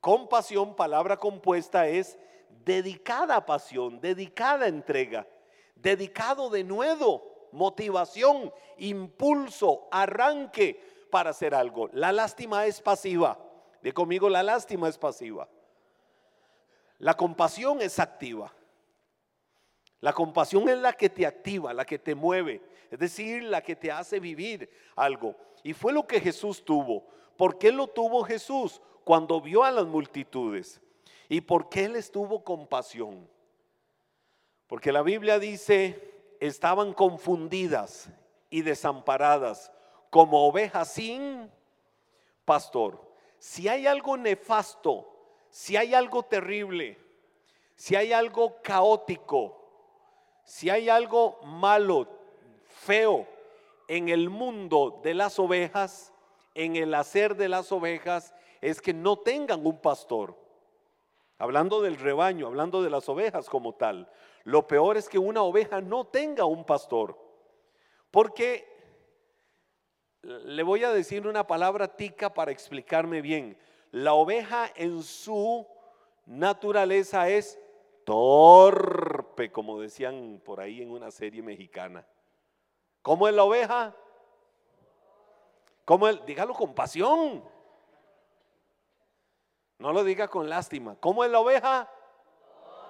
Compasión, 0.00 0.76
palabra 0.76 1.16
compuesta, 1.16 1.88
es 1.88 2.16
dedicada 2.64 3.44
pasión, 3.44 4.00
dedicada 4.00 4.68
entrega, 4.68 5.26
dedicado 5.74 6.48
de 6.48 6.62
nuevo, 6.62 7.27
motivación, 7.52 8.52
impulso, 8.78 9.88
arranque 9.90 10.80
para 11.10 11.30
hacer 11.30 11.54
algo. 11.54 11.88
La 11.92 12.12
lástima 12.12 12.66
es 12.66 12.80
pasiva. 12.80 13.38
De 13.82 13.92
conmigo, 13.92 14.28
la 14.28 14.42
lástima 14.42 14.88
es 14.88 14.98
pasiva. 14.98 15.48
La 16.98 17.14
compasión 17.14 17.80
es 17.80 17.98
activa. 17.98 18.52
La 20.00 20.12
compasión 20.12 20.68
es 20.68 20.78
la 20.78 20.92
que 20.92 21.08
te 21.08 21.26
activa, 21.26 21.72
la 21.72 21.84
que 21.84 21.98
te 21.98 22.14
mueve, 22.14 22.62
es 22.90 22.98
decir, 22.98 23.42
la 23.42 23.62
que 23.62 23.74
te 23.74 23.90
hace 23.90 24.20
vivir 24.20 24.70
algo. 24.94 25.34
Y 25.64 25.72
fue 25.72 25.92
lo 25.92 26.06
que 26.06 26.20
Jesús 26.20 26.64
tuvo. 26.64 27.04
¿Por 27.36 27.58
qué 27.58 27.72
lo 27.72 27.88
tuvo 27.88 28.22
Jesús? 28.22 28.80
Cuando 29.04 29.40
vio 29.40 29.64
a 29.64 29.72
las 29.72 29.86
multitudes. 29.86 30.80
¿Y 31.28 31.40
por 31.40 31.68
qué 31.68 31.88
les 31.88 32.12
tuvo 32.12 32.44
compasión? 32.44 33.28
Porque 34.66 34.92
la 34.92 35.02
Biblia 35.02 35.38
dice, 35.38 36.17
estaban 36.40 36.92
confundidas 36.92 38.08
y 38.50 38.62
desamparadas 38.62 39.72
como 40.10 40.46
ovejas 40.46 40.92
sin 40.92 41.50
pastor. 42.44 43.00
Si 43.38 43.68
hay 43.68 43.86
algo 43.86 44.16
nefasto, 44.16 45.08
si 45.50 45.76
hay 45.76 45.94
algo 45.94 46.22
terrible, 46.22 46.98
si 47.76 47.94
hay 47.94 48.12
algo 48.12 48.60
caótico, 48.62 49.54
si 50.44 50.70
hay 50.70 50.88
algo 50.88 51.38
malo, 51.44 52.08
feo 52.66 53.26
en 53.86 54.08
el 54.08 54.30
mundo 54.30 55.00
de 55.02 55.14
las 55.14 55.38
ovejas, 55.38 56.12
en 56.54 56.76
el 56.76 56.94
hacer 56.94 57.36
de 57.36 57.48
las 57.48 57.70
ovejas, 57.70 58.34
es 58.60 58.80
que 58.80 58.92
no 58.92 59.18
tengan 59.18 59.64
un 59.64 59.78
pastor. 59.78 60.36
Hablando 61.38 61.80
del 61.80 61.96
rebaño, 61.96 62.46
hablando 62.46 62.82
de 62.82 62.90
las 62.90 63.08
ovejas 63.08 63.48
como 63.48 63.74
tal. 63.74 64.10
Lo 64.44 64.66
peor 64.66 64.96
es 64.96 65.08
que 65.08 65.18
una 65.18 65.42
oveja 65.42 65.80
no 65.80 66.06
tenga 66.06 66.44
un 66.44 66.64
pastor. 66.64 67.18
Porque 68.10 68.66
le 70.22 70.62
voy 70.62 70.84
a 70.84 70.92
decir 70.92 71.26
una 71.26 71.46
palabra 71.46 71.96
tica 71.96 72.32
para 72.32 72.50
explicarme 72.50 73.20
bien. 73.20 73.58
La 73.90 74.14
oveja 74.14 74.70
en 74.74 75.02
su 75.02 75.66
naturaleza 76.26 77.28
es 77.28 77.58
torpe, 78.04 79.50
como 79.50 79.80
decían 79.80 80.40
por 80.44 80.60
ahí 80.60 80.82
en 80.82 80.90
una 80.90 81.10
serie 81.10 81.42
mexicana. 81.42 82.06
¿Cómo 83.02 83.28
es 83.28 83.34
la 83.34 83.44
oveja? 83.44 83.94
¿Cómo 85.84 86.08
es? 86.08 86.24
Dígalo 86.26 86.52
con 86.52 86.74
pasión. 86.74 87.42
No 89.78 89.92
lo 89.92 90.04
diga 90.04 90.28
con 90.28 90.48
lástima. 90.48 90.96
¿Cómo 91.00 91.24
es 91.24 91.30
la 91.30 91.40
oveja? 91.40 91.90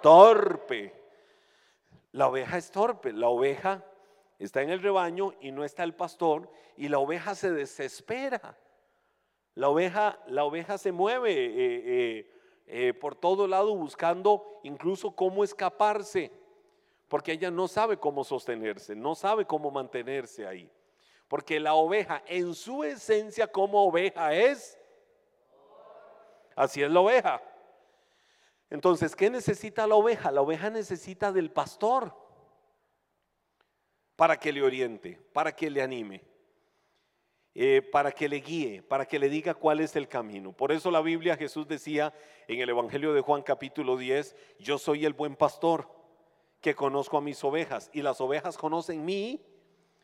Torpe. 0.03 0.98
La 2.13 2.29
oveja 2.29 2.57
es 2.57 2.71
torpe. 2.71 3.13
La 3.13 3.29
oveja 3.29 3.85
está 4.39 4.63
en 4.63 4.71
el 4.71 4.83
rebaño 4.83 5.35
y 5.41 5.51
no 5.51 5.65
está 5.65 5.85
el 5.85 5.95
pastor 5.95 6.51
y 6.77 6.89
la 6.89 6.99
oveja 6.99 7.35
se 7.35 7.51
desespera. 7.51 8.57
La 9.55 9.69
oveja, 9.69 10.19
la 10.29 10.45
oveja 10.45 10.79
se 10.79 10.93
mueve 10.93 11.33
eh, 11.33 11.53
eh, 11.57 12.31
eh, 12.67 12.95
por 12.95 13.17
todo 13.17 13.49
lado 13.49 13.75
buscando 13.75 14.61
incluso 14.63 15.11
cómo 15.11 15.43
escaparse, 15.43 16.31
porque 17.09 17.33
ella 17.33 17.51
no 17.51 17.67
sabe 17.67 17.97
cómo 17.97 18.23
sostenerse, 18.23 18.95
no 18.95 19.15
sabe 19.15 19.45
cómo 19.47 19.71
mantenerse 19.71 20.47
ahí. 20.47 20.71
Porque 21.27 21.59
la 21.59 21.75
oveja 21.75 22.23
en 22.27 22.55
su 22.55 22.85
esencia 22.85 23.47
como 23.49 23.85
oveja 23.85 24.33
es, 24.33 24.79
así 26.55 26.83
es 26.83 26.91
la 26.91 27.01
oveja. 27.01 27.43
Entonces, 28.71 29.17
¿qué 29.17 29.31
necesita 29.31 29.87
la 29.87 29.95
oveja? 29.95 30.31
La 30.31 30.43
oveja 30.43 30.71
necesita 30.71 31.33
del 31.33 31.51
pastor 31.51 32.15
para 34.17 34.39
que 34.39 34.53
le 34.53 34.63
oriente, 34.63 35.21
para 35.33 35.55
que 35.55 35.71
le 35.71 35.81
anime, 35.81 36.23
eh, 37.55 37.83
para 37.83 38.13
que 38.13 38.29
le 38.29 38.41
guíe, 38.41 38.83
para 38.83 39.07
que 39.07 39.19
le 39.19 39.29
diga 39.29 39.55
cuál 39.55 39.81
es 39.81 39.97
el 39.97 40.09
camino. 40.09 40.53
Por 40.53 40.73
eso 40.73 40.91
la 40.91 41.01
Biblia 41.01 41.37
Jesús 41.37 41.67
decía 41.67 42.13
en 42.47 42.61
el 42.61 42.69
Evangelio 42.69 43.15
de 43.15 43.21
Juan 43.21 43.43
capítulo 43.43 43.97
10, 43.97 44.37
yo 44.59 44.77
soy 44.77 45.05
el 45.07 45.15
buen 45.15 45.35
pastor 45.35 45.89
que 46.61 46.75
conozco 46.75 47.17
a 47.17 47.23
mis 47.23 47.43
ovejas 47.45 47.91
y 47.93 48.03
las 48.03 48.21
ovejas 48.21 48.59
conocen 48.59 49.05
mi 49.05 49.41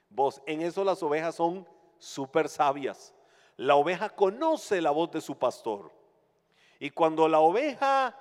voz. 0.09 0.40
En 0.47 0.62
eso 0.62 0.85
las 0.85 1.02
ovejas 1.02 1.35
son 1.35 1.66
súper 1.99 2.49
sabias. 2.49 3.14
La 3.56 3.76
oveja 3.76 4.11
conoce 4.11 4.80
la 4.80 4.90
voz 4.90 5.11
de 5.11 5.21
su 5.21 5.37
pastor. 5.37 5.92
Y 6.78 6.90
cuando 6.90 7.28
la 7.28 7.40
oveja 7.40 8.16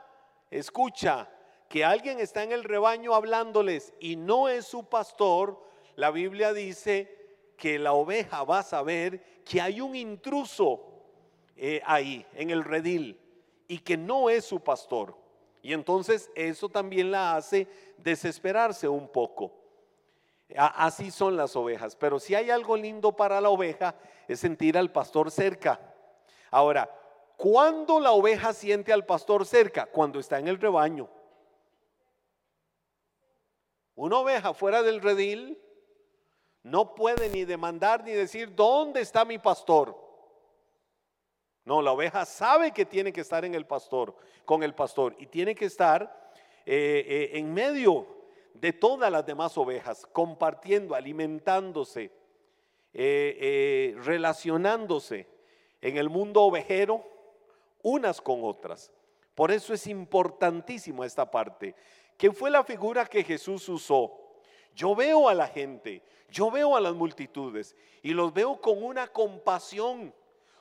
escucha 0.57 1.29
que 1.67 1.83
alguien 1.83 2.19
está 2.19 2.43
en 2.43 2.51
el 2.51 2.63
rebaño 2.63 3.15
hablándoles 3.15 3.93
y 4.00 4.15
no 4.15 4.48
es 4.48 4.65
su 4.65 4.86
pastor, 4.86 5.60
la 5.95 6.12
Biblia 6.12 6.53
dice 6.53 7.24
que 7.57 7.79
la 7.79 7.93
oveja 7.93 8.43
va 8.43 8.60
a 8.60 8.63
saber 8.63 9.41
que 9.43 9.60
hay 9.60 9.81
un 9.81 9.95
intruso 9.95 10.81
eh, 11.55 11.81
ahí, 11.86 12.25
en 12.33 12.50
el 12.50 12.63
redil, 12.63 13.19
y 13.67 13.79
que 13.79 13.98
no 13.98 14.29
es 14.29 14.45
su 14.45 14.60
pastor. 14.60 15.15
Y 15.62 15.74
entonces 15.74 16.29
eso 16.36 16.69
también 16.69 17.10
la 17.10 17.36
hace 17.36 17.67
desesperarse 17.98 18.88
un 18.88 19.07
poco. 19.07 19.53
Así 20.55 21.10
son 21.10 21.36
las 21.36 21.55
ovejas. 21.55 21.95
Pero 21.95 22.19
si 22.19 22.36
hay 22.36 22.51
algo 22.51 22.77
lindo 22.77 23.15
para 23.15 23.41
la 23.41 23.50
oveja 23.50 23.95
es 24.27 24.39
sentir 24.39 24.77
al 24.77 24.91
pastor 24.91 25.31
cerca. 25.31 25.79
Ahora, 26.51 26.89
¿Cuándo 27.43 28.00
la 28.00 28.13
oveja 28.13 28.53
siente 28.53 28.93
al 28.93 29.05
pastor 29.05 29.45
cerca? 29.45 29.85
Cuando 29.85 30.17
está 30.17 30.39
en 30.39 30.47
el 30.47 30.57
rebaño. 30.57 31.09
Una 33.95 34.19
oveja 34.19 34.53
fuera 34.53 34.81
del 34.81 35.01
redil 35.01 35.62
no 36.63 36.95
puede 36.95 37.27
ni 37.27 37.43
demandar 37.43 38.01
ni 38.05 38.13
decir, 38.13 38.55
¿dónde 38.55 39.01
está 39.01 39.25
mi 39.25 39.39
pastor? 39.39 39.93
No, 41.65 41.81
la 41.81 41.91
oveja 41.91 42.25
sabe 42.25 42.71
que 42.71 42.85
tiene 42.85 43.12
que 43.12 43.19
estar 43.19 43.43
en 43.43 43.55
el 43.55 43.65
pastor, 43.65 44.15
con 44.45 44.63
el 44.63 44.73
pastor, 44.73 45.13
y 45.19 45.25
tiene 45.25 45.53
que 45.53 45.65
estar 45.65 46.31
eh, 46.65 47.03
eh, 47.05 47.38
en 47.38 47.53
medio 47.53 48.07
de 48.53 48.71
todas 48.71 49.12
las 49.12 49.25
demás 49.25 49.57
ovejas, 49.57 50.05
compartiendo, 50.13 50.95
alimentándose, 50.95 52.09
eh, 52.93 53.97
relacionándose 53.97 55.27
en 55.81 55.97
el 55.97 56.09
mundo 56.09 56.43
ovejero 56.43 57.12
unas 57.84 58.20
con 58.20 58.44
otras. 58.44 58.92
Por 59.36 59.52
eso 59.52 59.74
es 59.74 59.86
importantísimo 59.86 61.04
esta 61.04 61.30
parte. 61.30 61.75
¿Qué 62.18 62.32
fue 62.32 62.50
la 62.50 62.63
figura 62.63 63.06
que 63.06 63.24
Jesús 63.24 63.70
usó? 63.70 64.20
Yo 64.75 64.96
veo 64.96 65.30
a 65.30 65.34
la 65.34 65.48
gente, 65.48 66.02
yo 66.30 66.50
veo 66.50 66.75
a 66.75 66.82
las 66.82 66.96
multitudes 66.96 67.75
y 68.02 68.13
los 68.13 68.34
veo 68.34 68.60
con 68.60 68.84
una 68.84 69.08
compasión, 69.08 70.13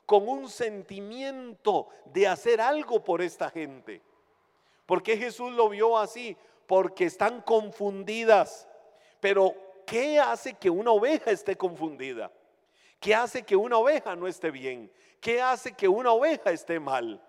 con 0.04 0.28
un 0.28 0.48
sentimiento 0.48 1.88
de 2.06 2.26
hacer 2.26 2.60
algo 2.60 3.02
por 3.02 3.22
esta 3.22 3.48
gente. 3.48 4.02
¿Por 4.86 5.02
qué 5.02 5.16
Jesús 5.16 5.52
lo 5.52 5.68
vio 5.68 5.96
así? 5.96 6.36
Porque 6.66 7.06
están 7.06 7.40
confundidas. 7.40 8.68
Pero, 9.20 9.54
¿qué 9.86 10.18
hace 10.18 10.54
que 10.54 10.68
una 10.68 10.90
oveja 10.90 11.30
esté 11.30 11.56
confundida? 11.56 12.30
¿Qué 13.00 13.14
hace 13.14 13.42
que 13.42 13.56
una 13.56 13.78
oveja 13.78 14.14
no 14.14 14.26
esté 14.26 14.50
bien? 14.50 14.90
¿Qué 15.22 15.40
hace 15.40 15.72
que 15.74 15.86
una 15.86 16.10
oveja 16.10 16.50
esté 16.50 16.80
mal? 16.80 17.22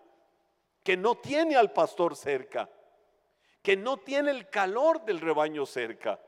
Que 0.84 0.98
no 0.98 1.14
tiene 1.14 1.56
al 1.56 1.72
pastor 1.72 2.16
cerca, 2.16 2.68
que 3.62 3.78
no 3.78 3.98
tiene 3.98 4.32
el 4.32 4.50
calor 4.50 5.06
del 5.06 5.22
rebaño 5.22 5.68
cerca. 5.68 6.20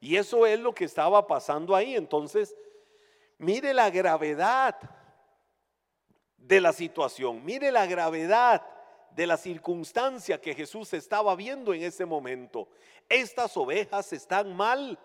Y 0.00 0.16
eso 0.16 0.46
es 0.46 0.58
lo 0.58 0.74
que 0.74 0.86
estaba 0.86 1.26
pasando 1.26 1.76
ahí. 1.76 1.94
Entonces, 1.94 2.56
mire 3.36 3.74
la 3.74 3.90
gravedad 3.90 4.78
de 6.38 6.58
la 6.58 6.72
situación, 6.72 7.44
mire 7.44 7.70
la 7.70 7.84
gravedad 7.84 8.66
de 9.10 9.26
la 9.26 9.36
circunstancia 9.36 10.40
que 10.40 10.54
Jesús 10.54 10.94
estaba 10.94 11.36
viendo 11.36 11.74
en 11.74 11.82
ese 11.82 12.06
momento. 12.06 12.66
Estas 13.10 13.54
ovejas 13.58 14.10
están 14.14 14.56
mal. 14.56 14.98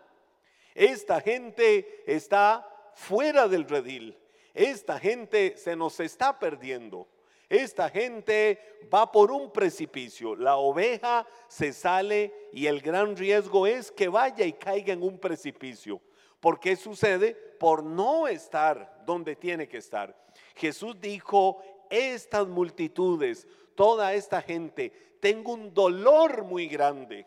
Esta 0.73 1.19
gente 1.19 2.05
está 2.07 2.65
fuera 2.93 3.49
del 3.49 3.67
redil. 3.67 4.17
Esta 4.55 4.97
gente 4.99 5.57
se 5.57 5.75
nos 5.75 5.99
está 5.99 6.39
perdiendo. 6.39 7.07
Esta 7.49 7.89
gente 7.89 8.59
va 8.91 9.11
por 9.11 9.29
un 9.29 9.51
precipicio. 9.51 10.35
La 10.35 10.55
oveja 10.55 11.27
se 11.47 11.73
sale 11.73 12.33
y 12.53 12.65
el 12.65 12.81
gran 12.81 13.15
riesgo 13.15 13.67
es 13.67 13.91
que 13.91 14.07
vaya 14.07 14.45
y 14.45 14.53
caiga 14.53 14.93
en 14.93 15.03
un 15.03 15.19
precipicio. 15.19 16.01
¿Por 16.39 16.59
qué 16.59 16.75
sucede? 16.75 17.33
Por 17.59 17.83
no 17.83 18.27
estar 18.27 19.03
donde 19.05 19.35
tiene 19.35 19.67
que 19.67 19.77
estar. 19.77 20.15
Jesús 20.55 20.95
dijo, 20.99 21.61
estas 21.89 22.47
multitudes, 22.47 23.47
toda 23.75 24.13
esta 24.13 24.41
gente, 24.41 24.91
tengo 25.19 25.53
un 25.53 25.73
dolor 25.73 26.43
muy 26.43 26.67
grande, 26.67 27.25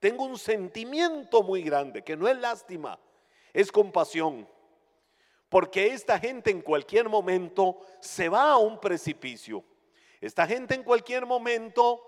tengo 0.00 0.24
un 0.24 0.38
sentimiento 0.38 1.42
muy 1.42 1.62
grande, 1.62 2.02
que 2.02 2.16
no 2.16 2.28
es 2.28 2.36
lástima, 2.38 2.98
es 3.52 3.72
compasión. 3.72 4.46
Porque 5.48 5.88
esta 5.88 6.18
gente 6.18 6.50
en 6.50 6.60
cualquier 6.60 7.08
momento 7.08 7.80
se 8.00 8.28
va 8.28 8.52
a 8.52 8.58
un 8.58 8.78
precipicio. 8.78 9.64
Esta 10.20 10.46
gente 10.46 10.74
en 10.74 10.82
cualquier 10.82 11.24
momento 11.24 12.02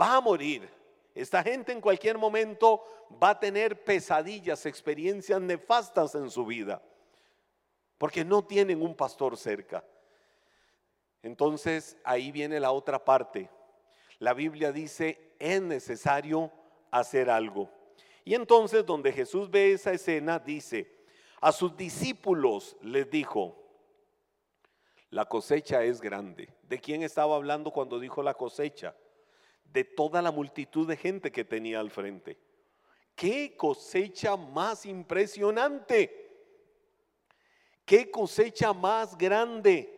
va 0.00 0.16
a 0.16 0.20
morir. 0.20 0.68
Esta 1.14 1.42
gente 1.42 1.72
en 1.72 1.80
cualquier 1.80 2.16
momento 2.16 2.82
va 3.22 3.30
a 3.30 3.40
tener 3.40 3.84
pesadillas, 3.84 4.64
experiencias 4.64 5.40
nefastas 5.40 6.14
en 6.14 6.30
su 6.30 6.46
vida. 6.46 6.80
Porque 7.98 8.24
no 8.24 8.44
tienen 8.44 8.80
un 8.80 8.94
pastor 8.94 9.36
cerca. 9.36 9.84
Entonces 11.22 11.98
ahí 12.04 12.32
viene 12.32 12.58
la 12.58 12.72
otra 12.72 13.04
parte. 13.04 13.50
La 14.18 14.32
Biblia 14.32 14.72
dice, 14.72 15.34
es 15.38 15.60
necesario 15.60 16.50
hacer 16.90 17.28
algo. 17.28 17.68
Y 18.24 18.34
entonces 18.34 18.86
donde 18.86 19.12
Jesús 19.12 19.50
ve 19.50 19.72
esa 19.72 19.92
escena, 19.92 20.38
dice, 20.38 20.99
a 21.40 21.52
sus 21.52 21.76
discípulos 21.76 22.76
les 22.82 23.10
dijo, 23.10 23.56
la 25.10 25.24
cosecha 25.24 25.82
es 25.82 26.00
grande. 26.00 26.54
¿De 26.62 26.78
quién 26.78 27.02
estaba 27.02 27.34
hablando 27.34 27.72
cuando 27.72 27.98
dijo 27.98 28.22
la 28.22 28.34
cosecha? 28.34 28.94
De 29.64 29.84
toda 29.84 30.22
la 30.22 30.30
multitud 30.30 30.86
de 30.86 30.96
gente 30.96 31.32
que 31.32 31.44
tenía 31.44 31.80
al 31.80 31.90
frente. 31.90 32.38
¿Qué 33.14 33.56
cosecha 33.56 34.36
más 34.36 34.86
impresionante? 34.86 36.28
¿Qué 37.84 38.10
cosecha 38.10 38.72
más 38.72 39.16
grande? 39.18 39.96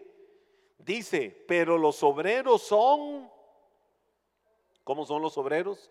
Dice, 0.78 1.44
pero 1.46 1.76
los 1.76 2.02
obreros 2.02 2.62
son, 2.62 3.30
¿cómo 4.82 5.04
son 5.04 5.22
los 5.22 5.36
obreros? 5.36 5.90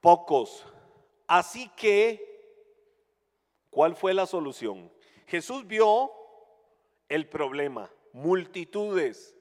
Pocos. 0.00 0.64
Así 1.26 1.68
que 1.70 2.31
¿Cuál 3.72 3.96
fue 3.96 4.12
la 4.12 4.26
solución? 4.26 4.92
Jesús 5.26 5.66
vio 5.66 6.12
el 7.08 7.26
problema, 7.26 7.90
multitudes 8.12 9.34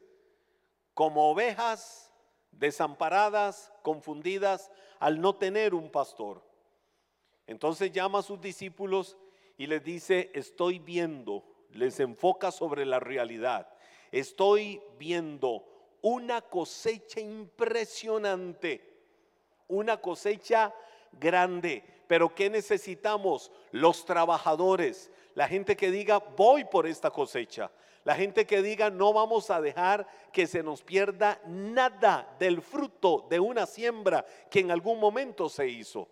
como 0.93 1.29
ovejas 1.29 2.13
desamparadas, 2.49 3.73
confundidas 3.81 4.71
al 4.99 5.19
no 5.19 5.35
tener 5.35 5.73
un 5.73 5.91
pastor. 5.91 6.41
Entonces 7.45 7.91
llama 7.91 8.19
a 8.19 8.23
sus 8.23 8.39
discípulos 8.39 9.17
y 9.57 9.67
les 9.67 9.83
dice, 9.83 10.31
estoy 10.33 10.79
viendo, 10.79 11.43
les 11.71 11.99
enfoca 11.99 12.51
sobre 12.51 12.85
la 12.85 13.01
realidad, 13.01 13.67
estoy 14.13 14.81
viendo 14.97 15.65
una 16.01 16.39
cosecha 16.39 17.19
impresionante, 17.19 18.97
una 19.67 19.97
cosecha 19.97 20.73
grande, 21.11 21.83
pero 22.11 22.35
¿qué 22.35 22.49
necesitamos? 22.49 23.53
Los 23.71 24.03
trabajadores, 24.03 25.09
la 25.33 25.47
gente 25.47 25.77
que 25.77 25.91
diga, 25.91 26.19
voy 26.19 26.65
por 26.65 26.85
esta 26.85 27.09
cosecha. 27.09 27.71
La 28.03 28.15
gente 28.15 28.45
que 28.45 28.61
diga, 28.61 28.89
no 28.89 29.13
vamos 29.13 29.49
a 29.49 29.61
dejar 29.61 30.05
que 30.33 30.45
se 30.45 30.61
nos 30.61 30.83
pierda 30.83 31.39
nada 31.47 32.35
del 32.37 32.61
fruto 32.61 33.27
de 33.29 33.39
una 33.39 33.65
siembra 33.65 34.25
que 34.49 34.59
en 34.59 34.71
algún 34.71 34.99
momento 34.99 35.47
se 35.47 35.69
hizo. 35.69 36.09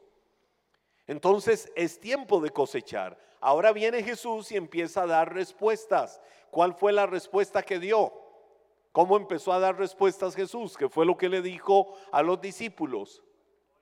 Entonces 1.05 1.69
es 1.75 1.99
tiempo 1.99 2.39
de 2.39 2.51
cosechar. 2.51 3.19
Ahora 3.41 3.73
viene 3.73 4.01
Jesús 4.01 4.53
y 4.53 4.55
empieza 4.55 5.01
a 5.01 5.07
dar 5.07 5.33
respuestas. 5.33 6.21
¿Cuál 6.49 6.75
fue 6.75 6.93
la 6.93 7.07
respuesta 7.07 7.61
que 7.61 7.77
dio? 7.77 8.13
¿Cómo 8.93 9.17
empezó 9.17 9.51
a 9.51 9.59
dar 9.59 9.77
respuestas 9.77 10.33
Jesús? 10.33 10.77
¿Qué 10.77 10.87
fue 10.87 11.05
lo 11.05 11.17
que 11.17 11.27
le 11.27 11.41
dijo 11.41 11.93
a 12.13 12.23
los 12.23 12.39
discípulos? 12.39 13.21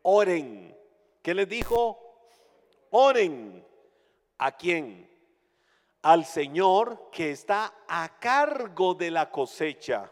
Oren. 0.01 0.75
¿Qué 1.21 1.33
les 1.33 1.49
dijo? 1.49 2.06
Oren. 2.91 3.65
¿A 4.37 4.51
quién? 4.51 5.09
Al 6.01 6.25
Señor 6.25 7.09
que 7.11 7.31
está 7.31 7.73
a 7.87 8.19
cargo 8.19 8.93
de 8.93 9.11
la 9.11 9.31
cosecha. 9.31 10.11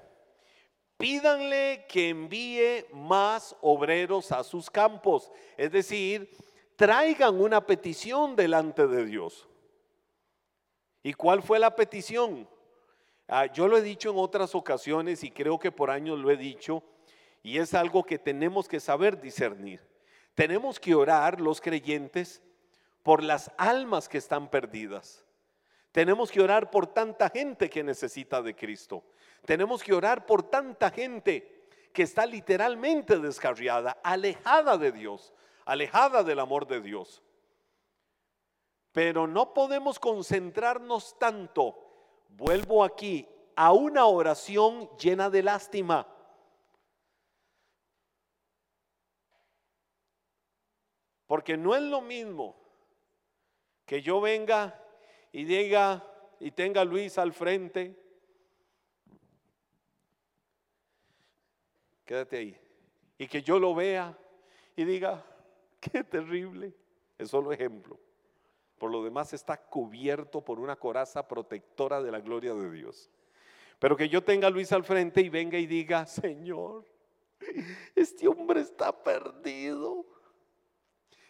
Pídanle 0.97 1.85
que 1.87 2.09
envíe 2.09 2.85
más 2.93 3.55
obreros 3.61 4.31
a 4.31 4.43
sus 4.43 4.69
campos. 4.69 5.31
Es 5.57 5.71
decir, 5.71 6.35
traigan 6.75 7.39
una 7.39 7.65
petición 7.65 8.35
delante 8.35 8.87
de 8.87 9.05
Dios. 9.05 9.47
¿Y 11.03 11.13
cuál 11.13 11.43
fue 11.43 11.59
la 11.59 11.75
petición? 11.75 12.49
Ah, 13.27 13.45
yo 13.47 13.67
lo 13.67 13.77
he 13.77 13.81
dicho 13.81 14.09
en 14.11 14.17
otras 14.17 14.55
ocasiones 14.55 15.23
y 15.23 15.31
creo 15.31 15.59
que 15.59 15.71
por 15.71 15.89
años 15.89 16.19
lo 16.19 16.31
he 16.31 16.37
dicho 16.37 16.83
y 17.43 17.59
es 17.59 17.73
algo 17.73 18.03
que 18.03 18.17
tenemos 18.17 18.67
que 18.67 18.79
saber 18.79 19.19
discernir. 19.19 19.81
Tenemos 20.33 20.79
que 20.79 20.95
orar 20.95 21.39
los 21.39 21.61
creyentes 21.61 22.41
por 23.05 23.23
las 23.23 23.51
almas 23.57 24.09
que 24.09 24.17
están 24.17 24.49
perdidas. 24.49 25.23
Tenemos 25.91 26.31
que 26.31 26.41
orar 26.41 26.71
por 26.71 26.87
tanta 26.87 27.29
gente 27.29 27.69
que 27.69 27.83
necesita 27.83 28.41
de 28.41 28.55
Cristo. 28.55 29.03
Tenemos 29.45 29.83
que 29.83 29.93
orar 29.93 30.25
por 30.25 30.41
tanta 30.41 30.89
gente 30.89 31.67
que 31.93 32.01
está 32.01 32.25
literalmente 32.25 33.19
descarriada, 33.19 33.91
alejada 34.03 34.79
de 34.79 34.91
Dios, 34.91 35.35
alejada 35.65 36.23
del 36.23 36.39
amor 36.39 36.65
de 36.65 36.81
Dios. 36.81 37.21
Pero 38.91 39.27
no 39.27 39.53
podemos 39.53 39.99
concentrarnos 39.99 41.19
tanto, 41.19 41.77
vuelvo 42.29 42.83
aquí, 42.83 43.29
a 43.55 43.71
una 43.71 44.07
oración 44.07 44.89
llena 44.97 45.29
de 45.29 45.43
lástima. 45.43 46.07
Porque 51.27 51.55
no 51.55 51.75
es 51.75 51.83
lo 51.83 52.01
mismo 52.01 52.64
que 53.85 54.01
yo 54.01 54.19
venga 54.21 54.79
y 55.31 55.45
diga 55.45 56.03
y 56.39 56.51
tenga 56.51 56.81
a 56.81 56.85
Luis 56.85 57.17
al 57.17 57.33
frente. 57.33 57.95
Quédate 62.03 62.37
ahí. 62.37 62.57
Y 63.17 63.27
que 63.27 63.41
yo 63.41 63.59
lo 63.59 63.73
vea 63.73 64.17
y 64.75 64.83
diga, 64.83 65.25
qué 65.79 66.03
terrible. 66.03 66.73
Es 67.17 67.29
solo 67.29 67.51
ejemplo. 67.51 67.99
Por 68.77 68.91
lo 68.91 69.03
demás 69.03 69.33
está 69.33 69.57
cubierto 69.57 70.43
por 70.43 70.59
una 70.59 70.75
coraza 70.75 71.27
protectora 71.27 72.01
de 72.01 72.11
la 72.11 72.19
gloria 72.19 72.53
de 72.53 72.69
Dios. 72.71 73.09
Pero 73.79 73.95
que 73.95 74.09
yo 74.09 74.23
tenga 74.23 74.47
a 74.47 74.51
Luis 74.51 74.71
al 74.71 74.83
frente 74.83 75.21
y 75.21 75.29
venga 75.29 75.57
y 75.57 75.65
diga, 75.65 76.05
Señor, 76.05 76.85
este 77.95 78.27
hombre 78.27 78.61
está 78.61 78.91
perdido. 79.03 80.05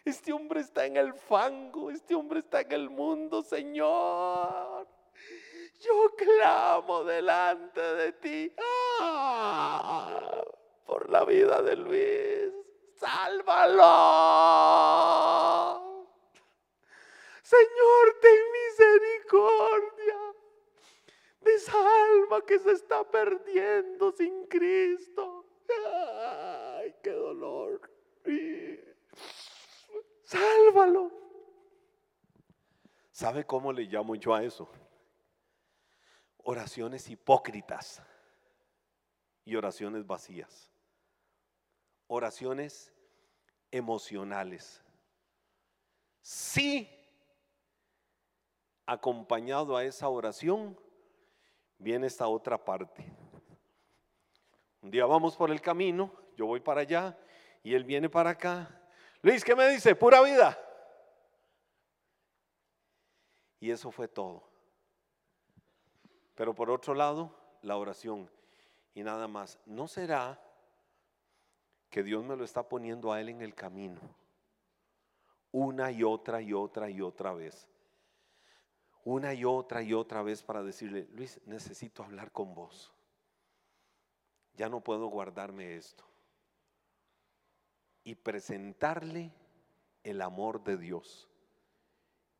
Este 0.06 0.32
hombre 0.32 0.60
está 0.60 0.86
en 0.86 0.96
el 0.96 1.12
fango, 1.14 1.90
este 1.90 2.14
hombre 2.14 2.38
está 2.38 2.60
en 2.60 2.70
el 2.70 2.88
mundo, 2.88 3.42
Señor. 3.42 4.86
Yo 5.80 6.14
clamo 6.16 7.02
delante 7.02 7.80
de 7.80 8.12
ti 8.12 8.52
ah, 9.00 10.44
por 10.86 11.10
la 11.10 11.24
vida 11.24 11.60
de 11.60 11.74
Luis. 11.74 12.52
Sálvalo. 12.94 13.82
Señor, 17.42 18.16
ten 18.22 18.40
misericordia 18.68 20.34
de 21.40 21.54
esa 21.54 22.04
alma 22.12 22.42
que 22.46 22.60
se 22.60 22.70
está 22.70 23.02
perdiendo 23.02 24.12
sin 24.12 24.46
Cristo. 24.46 25.46
Ay, 25.68 26.94
qué 27.02 27.10
dolor 27.10 27.90
sálvalo. 30.26 31.10
¿Sabe 33.10 33.46
cómo 33.46 33.72
le 33.72 33.84
llamo 33.84 34.14
yo 34.16 34.34
a 34.34 34.42
eso? 34.42 34.68
Oraciones 36.38 37.08
hipócritas 37.08 38.02
y 39.44 39.56
oraciones 39.56 40.06
vacías. 40.06 40.70
Oraciones 42.08 42.92
emocionales. 43.70 44.82
Sí, 46.20 46.90
acompañado 48.84 49.76
a 49.76 49.84
esa 49.84 50.08
oración, 50.08 50.78
viene 51.78 52.06
esta 52.08 52.28
otra 52.28 52.62
parte. 52.62 53.04
Un 54.82 54.90
día 54.90 55.06
vamos 55.06 55.36
por 55.36 55.50
el 55.50 55.60
camino, 55.60 56.12
yo 56.36 56.46
voy 56.46 56.60
para 56.60 56.82
allá 56.82 57.18
y 57.62 57.74
él 57.74 57.84
viene 57.84 58.08
para 58.08 58.30
acá 58.30 58.85
Luis, 59.26 59.42
¿qué 59.42 59.56
me 59.56 59.68
dice? 59.70 59.96
Pura 59.96 60.22
vida. 60.22 60.56
Y 63.58 63.72
eso 63.72 63.90
fue 63.90 64.06
todo. 64.06 64.44
Pero 66.36 66.54
por 66.54 66.70
otro 66.70 66.94
lado, 66.94 67.36
la 67.62 67.76
oración. 67.76 68.30
Y 68.94 69.02
nada 69.02 69.26
más. 69.26 69.58
¿No 69.66 69.88
será 69.88 70.40
que 71.90 72.04
Dios 72.04 72.22
me 72.22 72.36
lo 72.36 72.44
está 72.44 72.68
poniendo 72.68 73.12
a 73.12 73.20
él 73.20 73.30
en 73.30 73.42
el 73.42 73.52
camino? 73.52 74.00
Una 75.50 75.90
y 75.90 76.04
otra 76.04 76.40
y 76.40 76.52
otra 76.52 76.88
y 76.88 77.00
otra 77.00 77.32
vez. 77.32 77.66
Una 79.02 79.34
y 79.34 79.44
otra 79.44 79.82
y 79.82 79.92
otra 79.92 80.22
vez 80.22 80.44
para 80.44 80.62
decirle, 80.62 81.08
Luis, 81.10 81.40
necesito 81.46 82.04
hablar 82.04 82.30
con 82.30 82.54
vos. 82.54 82.94
Ya 84.54 84.68
no 84.68 84.82
puedo 84.82 85.08
guardarme 85.08 85.74
esto 85.74 86.04
y 88.06 88.14
presentarle 88.14 89.32
el 90.04 90.22
amor 90.22 90.62
de 90.62 90.76
Dios 90.76 91.28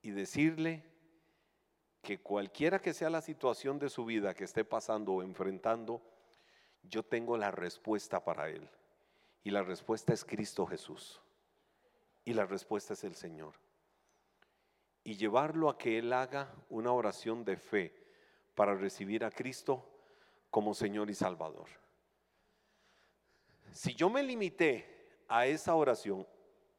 y 0.00 0.12
decirle 0.12 0.85
que 2.02 2.20
cualquiera 2.20 2.81
que 2.81 2.94
sea 2.94 3.11
la 3.11 3.20
situación 3.20 3.81
de 3.81 3.88
su 3.88 4.05
vida 4.05 4.33
que 4.33 4.44
esté 4.44 4.64
pasando 4.64 5.14
o 5.14 5.22
enfrentando, 5.24 6.00
yo 6.85 7.02
tengo 7.02 7.37
la 7.37 7.50
respuesta 7.50 8.22
para 8.22 8.48
él. 8.48 8.70
Y 9.42 9.50
la 9.50 9.64
respuesta 9.64 10.12
es 10.12 10.24
Cristo 10.24 10.66
Jesús. 10.66 11.20
Y 12.24 12.35
la 12.35 12.46
respuesta 12.46 12.92
es 12.92 13.02
el 13.02 13.16
Señor. 13.16 13.55
Y 15.02 15.16
llevarlo 15.16 15.68
a 15.68 15.79
que 15.79 15.98
Él 15.98 16.12
haga 16.12 16.55
una 16.68 16.92
oración 16.92 17.44
de 17.44 17.57
fe 17.57 17.92
para 18.55 18.76
recibir 18.76 19.24
a 19.24 19.33
Cristo 19.33 19.85
como 20.48 20.74
Señor 20.74 21.11
y 21.11 21.14
Salvador. 21.14 21.68
Si 23.72 23.96
yo 23.96 24.09
me 24.09 24.22
limité 24.22 24.96
a 25.29 25.47
esa 25.47 25.75
oración, 25.75 26.27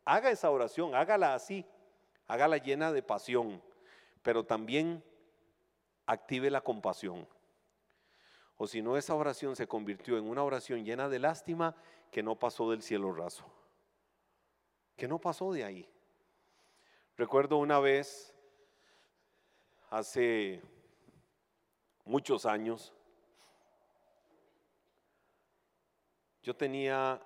haga 0.05 0.31
esa 0.31 0.49
oración, 0.49 0.95
hágala 0.95 1.33
así, 1.33 1.65
hágala 2.27 2.57
llena 2.57 2.91
de 2.91 3.03
pasión, 3.03 3.61
pero 4.21 4.45
también 4.45 5.03
active 6.05 6.49
la 6.49 6.61
compasión. 6.61 7.27
O 8.57 8.65
si 8.67 8.81
no, 8.81 8.97
esa 8.97 9.13
oración 9.13 9.55
se 9.55 9.67
convirtió 9.67 10.17
en 10.17 10.27
una 10.27 10.43
oración 10.43 10.83
llena 10.83 11.09
de 11.09 11.19
lástima 11.19 11.75
que 12.11 12.23
no 12.23 12.35
pasó 12.35 12.71
del 12.71 12.81
cielo 12.81 13.13
raso, 13.13 13.45
que 14.95 15.07
no 15.07 15.19
pasó 15.19 15.53
de 15.53 15.63
ahí. 15.63 15.89
Recuerdo 17.17 17.57
una 17.57 17.79
vez, 17.79 18.33
hace 19.89 20.61
muchos 22.05 22.45
años, 22.45 22.93
yo 26.41 26.55
tenía 26.55 27.21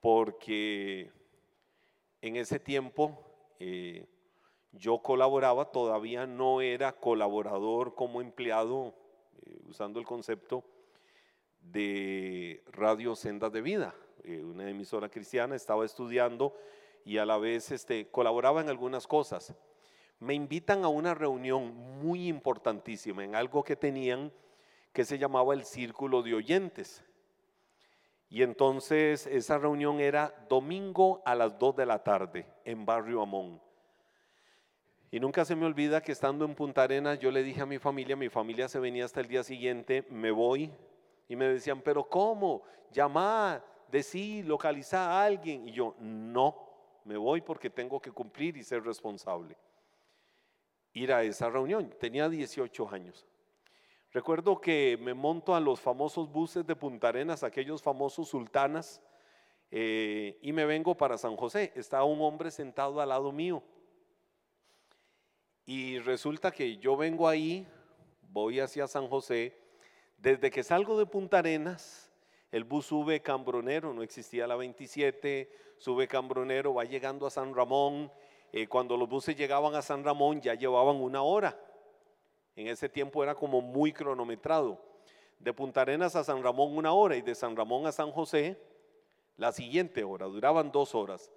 porque 0.00 1.10
en 2.20 2.36
ese 2.36 2.58
tiempo 2.58 3.22
eh, 3.58 4.06
yo 4.72 4.98
colaboraba, 4.98 5.66
todavía 5.66 6.26
no 6.26 6.60
era 6.60 6.92
colaborador 6.92 7.94
como 7.94 8.20
empleado, 8.20 8.94
eh, 9.42 9.58
usando 9.68 9.98
el 9.98 10.06
concepto 10.06 10.64
de 11.60 12.62
Radio 12.72 13.16
Sendas 13.16 13.52
de 13.52 13.62
Vida, 13.62 13.94
eh, 14.24 14.42
una 14.42 14.68
emisora 14.68 15.08
cristiana, 15.08 15.56
estaba 15.56 15.84
estudiando 15.84 16.54
y 17.04 17.18
a 17.18 17.26
la 17.26 17.38
vez 17.38 17.70
este, 17.70 18.08
colaboraba 18.10 18.60
en 18.60 18.68
algunas 18.68 19.06
cosas. 19.06 19.54
Me 20.18 20.34
invitan 20.34 20.84
a 20.84 20.88
una 20.88 21.14
reunión 21.14 21.74
muy 22.02 22.28
importantísima 22.28 23.24
en 23.24 23.34
algo 23.34 23.64
que 23.64 23.76
tenían 23.76 24.32
que 24.92 25.04
se 25.04 25.18
llamaba 25.18 25.54
el 25.54 25.64
Círculo 25.64 26.22
de 26.22 26.34
Oyentes. 26.34 27.04
Y 28.28 28.42
entonces 28.42 29.26
esa 29.26 29.58
reunión 29.58 30.00
era 30.00 30.46
domingo 30.48 31.22
a 31.24 31.34
las 31.34 31.58
2 31.58 31.76
de 31.76 31.86
la 31.86 32.02
tarde 32.02 32.46
en 32.64 32.84
Barrio 32.84 33.22
Amón. 33.22 33.60
Y 35.12 35.18
nunca 35.18 35.44
se 35.44 35.56
me 35.56 35.66
olvida 35.66 36.00
que 36.00 36.12
estando 36.12 36.44
en 36.44 36.54
Punta 36.54 36.84
Arenas 36.84 37.18
yo 37.18 37.32
le 37.32 37.42
dije 37.42 37.62
a 37.62 37.66
mi 37.66 37.78
familia, 37.78 38.14
mi 38.14 38.28
familia 38.28 38.68
se 38.68 38.78
venía 38.78 39.04
hasta 39.04 39.20
el 39.20 39.26
día 39.26 39.42
siguiente, 39.42 40.06
me 40.08 40.30
voy. 40.30 40.70
Y 41.28 41.34
me 41.34 41.46
decían, 41.48 41.80
pero 41.82 42.08
¿cómo? 42.08 42.62
Llamá, 42.92 43.64
decí, 43.90 44.42
localizá 44.42 45.10
a 45.10 45.24
alguien. 45.24 45.68
Y 45.68 45.72
yo, 45.72 45.96
no, 45.98 46.56
me 47.04 47.16
voy 47.16 47.40
porque 47.40 47.70
tengo 47.70 48.00
que 48.00 48.12
cumplir 48.12 48.56
y 48.56 48.62
ser 48.62 48.84
responsable. 48.84 49.56
Ir 50.92 51.12
a 51.12 51.24
esa 51.24 51.50
reunión. 51.50 51.92
Tenía 51.98 52.28
18 52.28 52.88
años. 52.90 53.26
Recuerdo 54.12 54.60
que 54.60 54.98
me 55.00 55.14
monto 55.14 55.54
a 55.54 55.60
los 55.60 55.80
famosos 55.80 56.30
buses 56.30 56.66
de 56.66 56.74
Punta 56.74 57.08
Arenas, 57.08 57.44
aquellos 57.44 57.80
famosos 57.80 58.28
sultanas, 58.28 59.00
eh, 59.70 60.38
y 60.42 60.52
me 60.52 60.66
vengo 60.66 60.96
para 60.96 61.16
San 61.16 61.36
José. 61.36 61.72
Está 61.76 62.02
un 62.02 62.20
hombre 62.20 62.50
sentado 62.50 63.00
al 63.00 63.08
lado 63.08 63.30
mío. 63.30 63.62
Y 65.72 66.00
resulta 66.00 66.50
que 66.50 66.78
yo 66.78 66.96
vengo 66.96 67.28
ahí, 67.28 67.64
voy 68.32 68.58
hacia 68.58 68.88
San 68.88 69.06
José. 69.06 69.56
Desde 70.18 70.50
que 70.50 70.64
salgo 70.64 70.98
de 70.98 71.06
Punta 71.06 71.38
Arenas, 71.38 72.10
el 72.50 72.64
bus 72.64 72.86
sube 72.86 73.22
Cambronero, 73.22 73.94
no 73.94 74.02
existía 74.02 74.48
la 74.48 74.56
27, 74.56 75.48
sube 75.78 76.08
Cambronero, 76.08 76.74
va 76.74 76.82
llegando 76.82 77.24
a 77.24 77.30
San 77.30 77.54
Ramón. 77.54 78.10
Eh, 78.50 78.66
cuando 78.66 78.96
los 78.96 79.08
buses 79.08 79.36
llegaban 79.36 79.76
a 79.76 79.82
San 79.82 80.02
Ramón 80.02 80.40
ya 80.40 80.54
llevaban 80.54 80.96
una 80.96 81.22
hora. 81.22 81.56
En 82.56 82.66
ese 82.66 82.88
tiempo 82.88 83.22
era 83.22 83.36
como 83.36 83.60
muy 83.60 83.92
cronometrado. 83.92 84.84
De 85.38 85.52
Punta 85.52 85.82
Arenas 85.82 86.16
a 86.16 86.24
San 86.24 86.42
Ramón 86.42 86.76
una 86.76 86.92
hora 86.94 87.14
y 87.14 87.22
de 87.22 87.36
San 87.36 87.54
Ramón 87.54 87.86
a 87.86 87.92
San 87.92 88.10
José 88.10 88.60
la 89.36 89.52
siguiente 89.52 90.02
hora, 90.02 90.26
duraban 90.26 90.72
dos 90.72 90.96
horas. 90.96 91.30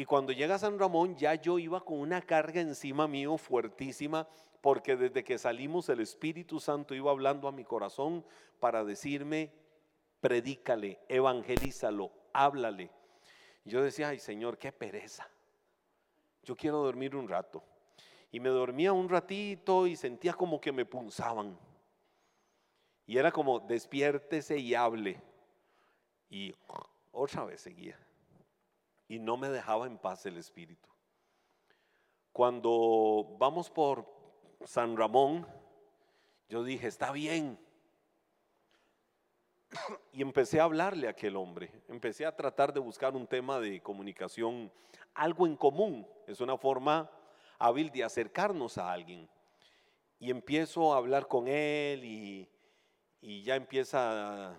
Y 0.00 0.06
cuando 0.06 0.32
llega 0.32 0.58
San 0.58 0.78
Ramón 0.78 1.14
ya 1.14 1.34
yo 1.34 1.58
iba 1.58 1.84
con 1.84 2.00
una 2.00 2.22
carga 2.22 2.58
encima 2.58 3.06
mío 3.06 3.36
fuertísima 3.36 4.26
porque 4.62 4.96
desde 4.96 5.22
que 5.22 5.36
salimos 5.36 5.90
el 5.90 6.00
Espíritu 6.00 6.58
Santo 6.58 6.94
iba 6.94 7.10
hablando 7.10 7.46
a 7.46 7.52
mi 7.52 7.64
corazón 7.64 8.24
para 8.60 8.82
decirme, 8.82 9.52
predícale, 10.22 11.00
evangelízalo, 11.06 12.10
háblale. 12.32 12.90
yo 13.66 13.82
decía, 13.82 14.08
ay 14.08 14.18
Señor, 14.18 14.56
qué 14.56 14.72
pereza. 14.72 15.28
Yo 16.44 16.56
quiero 16.56 16.78
dormir 16.78 17.14
un 17.14 17.28
rato. 17.28 17.62
Y 18.32 18.40
me 18.40 18.48
dormía 18.48 18.94
un 18.94 19.06
ratito 19.06 19.86
y 19.86 19.96
sentía 19.96 20.32
como 20.32 20.62
que 20.62 20.72
me 20.72 20.86
punzaban. 20.86 21.58
Y 23.04 23.18
era 23.18 23.30
como, 23.30 23.60
despiértese 23.60 24.56
y 24.56 24.74
hable. 24.74 25.20
Y 26.30 26.54
otra 27.12 27.44
vez 27.44 27.60
seguía. 27.60 27.98
Y 29.10 29.18
no 29.18 29.36
me 29.36 29.48
dejaba 29.48 29.88
en 29.88 29.98
paz 29.98 30.24
el 30.26 30.36
espíritu. 30.36 30.88
Cuando 32.32 33.26
vamos 33.40 33.68
por 33.68 34.06
San 34.64 34.96
Ramón, 34.96 35.44
yo 36.48 36.62
dije, 36.62 36.86
está 36.86 37.10
bien. 37.10 37.58
Y 40.12 40.22
empecé 40.22 40.60
a 40.60 40.62
hablarle 40.62 41.08
a 41.08 41.10
aquel 41.10 41.34
hombre. 41.34 41.72
Empecé 41.88 42.24
a 42.24 42.36
tratar 42.36 42.72
de 42.72 42.78
buscar 42.78 43.16
un 43.16 43.26
tema 43.26 43.58
de 43.58 43.82
comunicación, 43.82 44.70
algo 45.12 45.44
en 45.44 45.56
común. 45.56 46.06
Es 46.28 46.40
una 46.40 46.56
forma 46.56 47.10
hábil 47.58 47.90
de 47.90 48.04
acercarnos 48.04 48.78
a 48.78 48.92
alguien. 48.92 49.28
Y 50.20 50.30
empiezo 50.30 50.94
a 50.94 50.98
hablar 50.98 51.26
con 51.26 51.48
él 51.48 52.04
y, 52.04 53.42
ya 53.42 53.56
empieza 53.56 54.56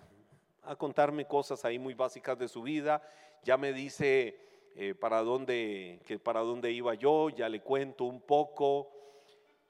a, 0.62 0.76
contarme 0.76 1.26
cosas 1.26 1.64
ahí 1.64 1.78
muy 1.78 1.94
básicas 1.94 2.38
de 2.38 2.48
su 2.48 2.60
vida. 2.60 3.02
Ya 3.42 3.56
me 3.56 3.72
dice 3.72 4.38
eh, 4.76 4.94
para, 4.94 5.22
dónde, 5.22 6.00
que 6.06 6.18
para 6.18 6.40
dónde 6.40 6.72
iba 6.72 6.94
yo, 6.94 7.28
ya 7.28 7.48
le 7.48 7.60
cuento 7.60 8.04
un 8.04 8.20
poco. 8.20 8.90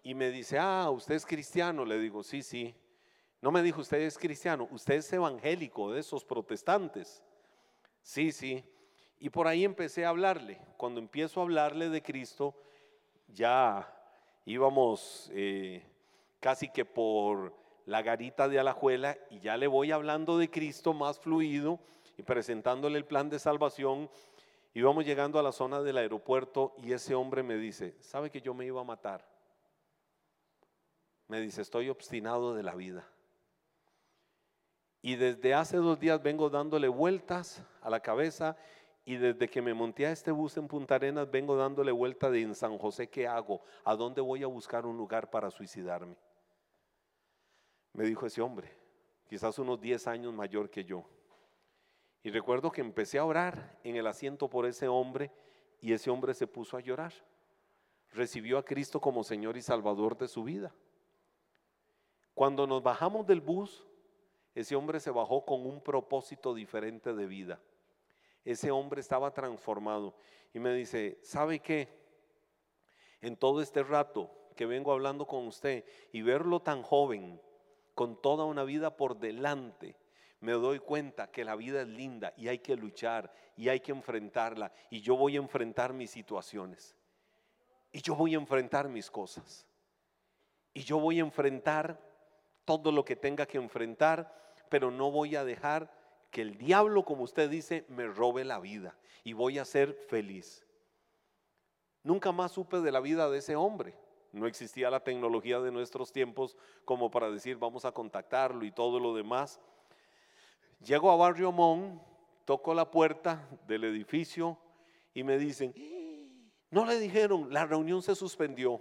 Y 0.03 0.15
me 0.15 0.31
dice, 0.31 0.59
ah, 0.59 0.91
usted 0.91 1.15
es 1.15 1.27
cristiano. 1.27 1.85
Le 1.85 1.99
digo, 1.99 2.23
sí, 2.23 2.43
sí. 2.43 2.75
No 3.41 3.51
me 3.51 3.63
dijo, 3.63 3.81
usted 3.81 4.01
es 4.01 4.19
cristiano, 4.19 4.69
usted 4.71 4.95
es 4.95 5.13
evangélico 5.13 5.93
de 5.93 6.01
esos 6.01 6.25
protestantes. 6.25 7.23
Sí, 8.03 8.31
sí. 8.31 8.65
Y 9.19 9.31
por 9.31 9.47
ahí 9.47 9.65
empecé 9.65 10.05
a 10.05 10.11
hablarle. 10.11 10.61
Cuando 10.77 11.01
empiezo 11.01 11.41
a 11.41 11.45
hablarle 11.45 11.89
de 11.89 12.03
Cristo, 12.03 12.55
ya 13.29 13.93
íbamos 14.45 15.31
eh, 15.33 15.85
casi 16.41 16.69
que 16.69 16.85
por 16.85 17.55
la 17.87 18.03
garita 18.03 18.49
de 18.49 18.59
Alajuela 18.59 19.17
y 19.31 19.41
ya 19.41 19.57
le 19.57 19.67
voy 19.67 19.91
hablando 19.93 20.39
de 20.39 20.51
Cristo 20.51 20.93
más 20.93 21.19
fluido 21.19 21.81
presentándole 22.25 22.99
el 22.99 23.05
plan 23.05 23.29
de 23.29 23.39
salvación. 23.39 24.11
Íbamos 24.75 25.05
llegando 25.05 25.39
a 25.39 25.43
la 25.43 25.53
zona 25.53 25.83
del 25.83 25.99
aeropuerto 25.99 26.75
y 26.79 26.93
ese 26.93 27.15
hombre 27.15 27.43
me 27.43 27.57
dice, 27.57 27.97
¿sabe 28.01 28.31
que 28.31 28.41
yo 28.41 28.55
me 28.55 28.65
iba 28.65 28.81
a 28.81 28.85
matar? 28.85 29.27
Me 31.29 31.41
dice, 31.41 31.63
estoy 31.63 31.89
obstinado 31.89 32.55
de 32.55 32.63
la 32.63 32.75
vida. 32.75 33.09
Y 35.03 35.17
desde 35.17 35.55
hace 35.55 35.77
dos 35.79 35.99
días 35.99 36.23
vengo 36.23 36.49
dándole 36.49 36.89
vueltas 36.89 37.63
a 37.81 37.91
la 37.91 38.01
cabeza 38.01 38.57
y 39.05 39.17
desde 39.17 39.49
que 39.49 39.61
me 39.61 39.75
monté 39.75 40.07
a 40.07 40.13
este 40.13 40.31
bus 40.31 40.57
en 40.57 40.69
Punta 40.69 40.95
Arenas 40.95 41.29
vengo 41.31 41.57
dándole 41.57 41.91
vuelta 41.91 42.31
de 42.31 42.43
en 42.43 42.55
San 42.55 42.79
José, 42.79 43.09
¿qué 43.09 43.27
hago? 43.27 43.61
¿A 43.85 43.97
dónde 43.97 44.21
voy 44.21 44.45
a 44.45 44.47
buscar 44.47 44.87
un 44.87 44.97
lugar 44.97 45.29
para 45.29 45.51
suicidarme? 45.51 46.17
Me 47.93 48.05
dijo 48.05 48.27
ese 48.27 48.41
hombre, 48.41 48.73
quizás 49.29 49.59
unos 49.59 49.81
10 49.81 50.07
años 50.07 50.33
mayor 50.33 50.71
que 50.71 50.85
yo. 50.85 51.05
Y 52.23 52.31
recuerdo 52.31 52.71
que 52.71 52.81
empecé 52.81 53.19
a 53.19 53.25
orar 53.25 53.79
en 53.85 53.97
el 53.97 54.07
asiento 54.07 54.49
por 54.49 54.67
ese 54.67 54.89
hombre 54.89 55.31
y 55.81 55.93
ese 55.93 56.11
hombre 56.11 56.35
se 56.35 56.47
puso 56.47 56.77
a 56.77 56.81
llorar. 56.81 57.13
Recibió 58.11 58.59
a 58.59 58.65
Cristo 58.65 59.01
como 59.01 59.25
Señor 59.25 59.57
y 59.57 59.63
Salvador 59.63 60.17
de 60.17 60.29
su 60.29 60.45
vida. 60.45 60.75
Cuando 62.35 62.67
nos 62.67 62.83
bajamos 62.83 63.27
del 63.27 63.41
bus, 63.41 63.87
ese 64.55 64.77
hombre 64.77 65.01
se 65.01 65.11
bajó 65.11 65.45
con 65.45 65.67
un 65.67 65.83
propósito 65.83 66.55
diferente 66.55 67.15
de 67.15 67.27
vida 67.27 67.61
ese 68.45 68.71
hombre 68.71 69.01
estaba 69.01 69.33
transformado. 69.33 70.15
Y 70.53 70.59
me 70.59 70.75
dice, 70.75 71.19
¿sabe 71.23 71.61
qué? 71.61 71.89
En 73.21 73.37
todo 73.37 73.61
este 73.63 73.83
rato 73.83 74.31
que 74.57 74.67
vengo 74.67 74.93
hablando 74.93 75.27
con 75.27 75.47
usted 75.47 75.85
y 76.13 76.23
verlo 76.23 76.61
tan 76.61 76.83
joven, 76.83 77.41
con 77.95 78.21
toda 78.21 78.45
una 78.45 78.65
vida 78.65 78.97
por 78.97 79.19
delante, 79.19 79.97
me 80.43 80.53
doy 80.53 80.81
cuenta 80.81 81.31
que 81.31 81.45
la 81.45 81.55
vida 81.55 81.83
es 81.83 81.89
linda 81.89 82.35
y 82.37 82.49
hay 82.49 82.59
que 82.59 82.75
luchar 82.77 83.33
y 83.57 83.69
hay 83.69 83.79
que 83.79 83.93
enfrentarla. 83.93 84.73
Y 84.91 85.01
yo 85.01 85.17
voy 85.17 85.37
a 85.37 85.39
enfrentar 85.39 85.93
mis 85.93 86.11
situaciones. 86.11 86.97
Y 87.93 88.03
yo 88.03 88.17
voy 88.17 88.35
a 88.35 88.39
enfrentar 88.39 88.89
mis 88.89 89.09
cosas. 89.09 89.69
Y 90.75 90.83
yo 90.83 90.99
voy 90.99 91.21
a 91.21 91.23
enfrentar 91.23 92.01
todo 92.65 92.91
lo 92.91 93.05
que 93.05 93.15
tenga 93.15 93.47
que 93.47 93.59
enfrentar, 93.59 94.35
pero 94.69 94.91
no 94.91 95.13
voy 95.13 95.37
a 95.37 95.45
dejar 95.45 95.97
que 96.33 96.43
el 96.43 96.59
diablo, 96.59 97.05
como 97.05 97.23
usted 97.23 97.49
dice, 97.49 97.85
me 97.89 98.09
robe 98.09 98.45
la 98.45 98.59
vida 98.59 98.99
y 99.23 99.35
voy 99.35 99.61
a 99.61 99.65
ser 99.65 99.95
feliz. 99.95 100.67
Nunca 102.03 102.33
más 102.33 102.51
supe 102.51 102.81
de 102.81 102.91
la 102.91 102.99
vida 102.99 103.31
de 103.31 103.39
ese 103.39 103.55
hombre. 103.55 103.95
No 104.33 104.49
existía 104.49 104.91
la 104.91 105.05
tecnología 105.05 105.61
de 105.61 105.71
nuestros 105.71 106.11
tiempos 106.11 106.57
como 106.85 107.13
para 107.13 107.31
decir 107.31 107.59
vamos 107.59 107.85
a 107.85 107.93
contactarlo 107.93 108.65
y 108.65 108.73
todo 108.73 108.99
lo 108.99 109.15
demás. 109.15 109.61
Llego 110.85 111.11
a 111.11 111.17
Barrio 111.17 111.53
Mon, 111.53 112.01
toco 112.45 112.75
la 112.75 112.91
puerta 112.91 113.49
del 113.67 113.85
edificio 113.85 114.59
y 115.15 115.23
me 115.23 115.39
dicen, 115.39 115.75
no 116.71 116.85
le 116.85 116.99
dijeron, 116.99 117.53
la 117.53 117.67
reunión 117.67 118.03
se 118.03 118.15
suspendió. 118.15 118.81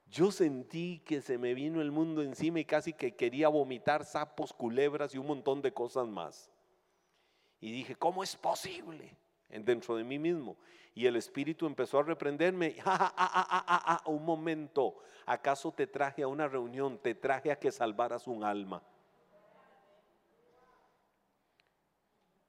Yo 0.07 0.31
sentí 0.31 0.99
que 1.05 1.21
se 1.21 1.37
me 1.37 1.53
vino 1.53 1.81
el 1.81 1.91
mundo 1.91 2.21
encima 2.21 2.59
y 2.59 2.65
casi 2.65 2.93
que 2.93 3.15
quería 3.15 3.47
vomitar 3.47 4.05
sapos, 4.05 4.53
culebras 4.53 5.13
y 5.13 5.17
un 5.17 5.27
montón 5.27 5.61
de 5.61 5.73
cosas 5.73 6.07
más. 6.07 6.51
Y 7.59 7.71
dije, 7.71 7.95
¿cómo 7.95 8.23
es 8.23 8.35
posible? 8.35 9.17
dentro 9.63 9.95
de 9.95 10.03
mí 10.03 10.19
mismo. 10.19 10.57
Y 10.95 11.05
el 11.05 11.17
Espíritu 11.17 11.67
empezó 11.67 11.99
a 11.99 12.03
reprenderme. 12.03 12.77
Ah, 12.87 14.01
un 14.05 14.23
momento, 14.23 14.95
¿acaso 15.25 15.71
te 15.71 15.85
traje 15.85 16.23
a 16.23 16.27
una 16.27 16.47
reunión? 16.47 16.97
Te 16.97 17.13
traje 17.13 17.51
a 17.51 17.59
que 17.59 17.71
salvaras 17.71 18.27
un 18.27 18.43
alma. 18.43 18.81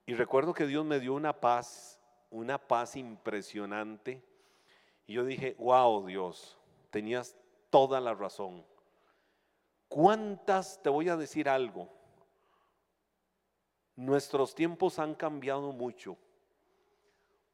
Y 0.06 0.14
recuerdo 0.14 0.54
que 0.54 0.66
Dios 0.66 0.84
me 0.84 1.00
dio 1.00 1.14
una 1.14 1.32
paz, 1.32 2.00
una 2.30 2.58
paz 2.58 2.96
impresionante. 2.96 4.22
Y 5.06 5.14
yo 5.14 5.24
dije, 5.24 5.56
wow 5.58 6.06
Dios, 6.06 6.56
tenías 6.90 7.36
toda 7.70 8.00
la 8.00 8.14
razón. 8.14 8.64
¿Cuántas, 9.88 10.80
te 10.82 10.88
voy 10.88 11.08
a 11.08 11.16
decir 11.16 11.48
algo, 11.48 11.88
nuestros 13.96 14.54
tiempos 14.54 14.98
han 14.98 15.14
cambiado 15.14 15.72
mucho? 15.72 16.16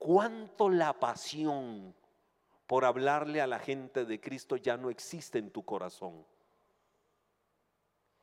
¿Cuánto 0.04 0.68
la 0.68 0.98
pasión 0.98 1.94
por 2.66 2.84
hablarle 2.84 3.40
a 3.40 3.46
la 3.46 3.60
gente 3.60 4.04
de 4.04 4.20
Cristo 4.20 4.56
ya 4.56 4.76
no 4.76 4.90
existe 4.90 5.38
en 5.38 5.52
tu 5.52 5.64
corazón? 5.64 6.26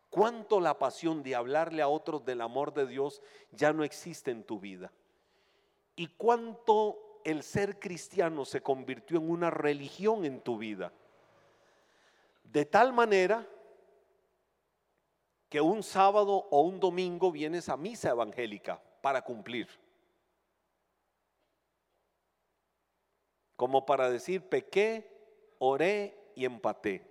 ¿Cuánto 0.09 0.59
la 0.59 0.77
pasión 0.77 1.23
de 1.23 1.35
hablarle 1.35 1.81
a 1.81 1.87
otros 1.87 2.25
del 2.25 2.41
amor 2.41 2.73
de 2.73 2.85
Dios 2.85 3.21
ya 3.53 3.71
no 3.71 3.85
existe 3.85 4.29
en 4.29 4.43
tu 4.43 4.59
vida? 4.59 4.91
¿Y 5.95 6.07
cuánto 6.07 7.21
el 7.23 7.43
ser 7.43 7.79
cristiano 7.79 8.43
se 8.43 8.59
convirtió 8.59 9.17
en 9.17 9.29
una 9.29 9.49
religión 9.49 10.25
en 10.25 10.41
tu 10.41 10.57
vida? 10.57 10.91
De 12.43 12.65
tal 12.65 12.91
manera 12.91 13.47
que 15.47 15.61
un 15.61 15.81
sábado 15.81 16.45
o 16.51 16.59
un 16.59 16.81
domingo 16.81 17.31
vienes 17.31 17.69
a 17.69 17.77
misa 17.77 18.09
evangélica 18.09 18.81
para 19.01 19.21
cumplir. 19.21 19.69
Como 23.59 23.85
para 23.85 24.09
decir, 24.09 24.47
pequé, 24.47 25.05
oré 25.57 26.31
y 26.33 26.45
empaté. 26.45 27.05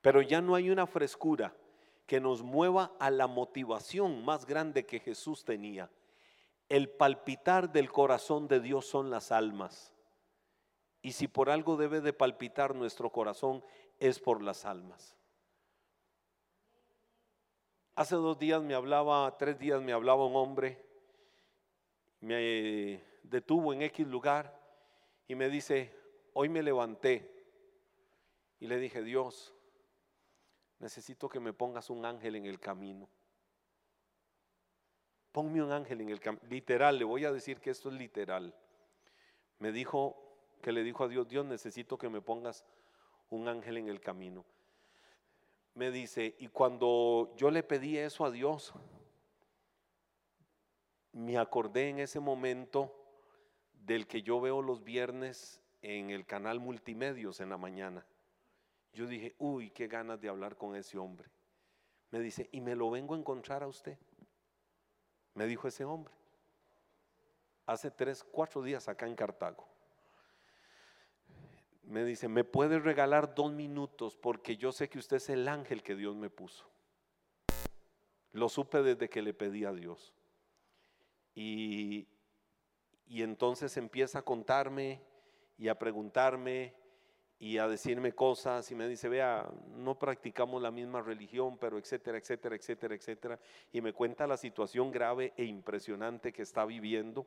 Pero 0.00 0.20
ya 0.20 0.40
no 0.40 0.56
hay 0.56 0.68
una 0.68 0.88
frescura 0.88 1.54
que 2.06 2.20
nos 2.20 2.42
mueva 2.42 2.90
a 2.98 3.08
la 3.08 3.28
motivación 3.28 4.24
más 4.24 4.46
grande 4.46 4.84
que 4.84 4.98
Jesús 4.98 5.44
tenía. 5.44 5.88
El 6.68 6.90
palpitar 6.90 7.70
del 7.70 7.92
corazón 7.92 8.48
de 8.48 8.58
Dios 8.58 8.86
son 8.86 9.10
las 9.10 9.30
almas. 9.30 9.92
Y 11.02 11.12
si 11.12 11.28
por 11.28 11.50
algo 11.50 11.76
debe 11.76 12.00
de 12.00 12.12
palpitar 12.12 12.74
nuestro 12.74 13.10
corazón 13.10 13.64
es 14.00 14.18
por 14.18 14.42
las 14.42 14.64
almas. 14.64 15.16
Hace 17.94 18.16
dos 18.16 18.40
días 18.40 18.60
me 18.60 18.74
hablaba, 18.74 19.38
tres 19.38 19.56
días 19.56 19.80
me 19.82 19.92
hablaba 19.92 20.26
un 20.26 20.34
hombre, 20.34 20.84
me 22.18 23.00
detuvo 23.22 23.72
en 23.72 23.82
X 23.82 24.04
lugar 24.04 24.61
y 25.32 25.34
me 25.34 25.48
dice, 25.48 25.90
hoy 26.34 26.50
me 26.50 26.62
levanté 26.62 27.26
y 28.60 28.66
le 28.66 28.78
dije, 28.78 29.02
Dios, 29.02 29.54
necesito 30.78 31.28
que 31.28 31.40
me 31.40 31.54
pongas 31.54 31.88
un 31.88 32.04
ángel 32.04 32.36
en 32.36 32.44
el 32.44 32.60
camino. 32.60 33.08
Ponme 35.32 35.62
un 35.62 35.72
ángel 35.72 36.02
en 36.02 36.10
el 36.10 36.20
camino. 36.20 36.44
Literal, 36.50 36.98
le 36.98 37.04
voy 37.04 37.24
a 37.24 37.32
decir 37.32 37.60
que 37.60 37.70
esto 37.70 37.88
es 37.88 37.94
literal. 37.94 38.54
Me 39.58 39.72
dijo 39.72 40.36
que 40.60 40.70
le 40.70 40.82
dijo 40.82 41.04
a 41.04 41.08
Dios, 41.08 41.26
Dios, 41.28 41.46
necesito 41.46 41.96
que 41.96 42.10
me 42.10 42.20
pongas 42.20 42.66
un 43.30 43.48
ángel 43.48 43.78
en 43.78 43.88
el 43.88 44.00
camino 44.00 44.44
me 45.74 45.90
dice, 45.90 46.36
y 46.38 46.48
cuando 46.48 47.32
yo 47.38 47.50
le 47.50 47.62
pedí 47.62 47.96
eso 47.96 48.26
a 48.26 48.30
Dios, 48.30 48.74
me 51.12 51.38
acordé 51.38 51.88
en 51.88 52.00
ese 52.00 52.20
momento 52.20 53.01
del 53.84 54.06
que 54.06 54.22
yo 54.22 54.40
veo 54.40 54.62
los 54.62 54.82
viernes 54.82 55.60
en 55.82 56.10
el 56.10 56.26
canal 56.26 56.60
Multimedios 56.60 57.40
en 57.40 57.50
la 57.50 57.56
mañana. 57.56 58.06
Yo 58.92 59.06
dije, 59.06 59.34
uy, 59.38 59.70
qué 59.70 59.88
ganas 59.88 60.20
de 60.20 60.28
hablar 60.28 60.56
con 60.56 60.76
ese 60.76 60.98
hombre. 60.98 61.28
Me 62.10 62.20
dice, 62.20 62.48
y 62.52 62.60
me 62.60 62.76
lo 62.76 62.90
vengo 62.90 63.14
a 63.14 63.18
encontrar 63.18 63.62
a 63.62 63.68
usted. 63.68 63.98
Me 65.34 65.46
dijo 65.46 65.66
ese 65.66 65.84
hombre. 65.84 66.14
Hace 67.66 67.90
tres, 67.90 68.22
cuatro 68.22 68.62
días 68.62 68.88
acá 68.88 69.06
en 69.06 69.14
Cartago 69.14 69.72
me 71.84 72.04
dice, 72.04 72.28
¿me 72.28 72.44
puede 72.44 72.78
regalar 72.78 73.34
dos 73.34 73.52
minutos? 73.52 74.16
Porque 74.16 74.56
yo 74.56 74.72
sé 74.72 74.88
que 74.88 74.98
usted 74.98 75.16
es 75.16 75.28
el 75.28 75.48
ángel 75.48 75.82
que 75.82 75.94
Dios 75.94 76.16
me 76.16 76.30
puso. 76.30 76.64
Lo 78.32 78.48
supe 78.48 78.82
desde 78.82 79.10
que 79.10 79.20
le 79.20 79.34
pedí 79.34 79.64
a 79.64 79.72
Dios. 79.72 80.14
Y, 81.34 82.08
y 83.12 83.22
entonces 83.22 83.76
empieza 83.76 84.20
a 84.20 84.22
contarme 84.22 84.98
y 85.58 85.68
a 85.68 85.78
preguntarme 85.78 86.72
y 87.38 87.58
a 87.58 87.68
decirme 87.68 88.14
cosas 88.14 88.70
y 88.70 88.74
me 88.74 88.88
dice, 88.88 89.10
vea, 89.10 89.52
no 89.76 89.98
practicamos 89.98 90.62
la 90.62 90.70
misma 90.70 91.02
religión, 91.02 91.58
pero 91.58 91.76
etcétera, 91.76 92.16
etcétera, 92.16 92.56
etcétera, 92.56 92.94
etcétera. 92.94 93.38
Y 93.70 93.82
me 93.82 93.92
cuenta 93.92 94.26
la 94.26 94.38
situación 94.38 94.90
grave 94.90 95.34
e 95.36 95.44
impresionante 95.44 96.32
que 96.32 96.40
está 96.40 96.64
viviendo. 96.64 97.26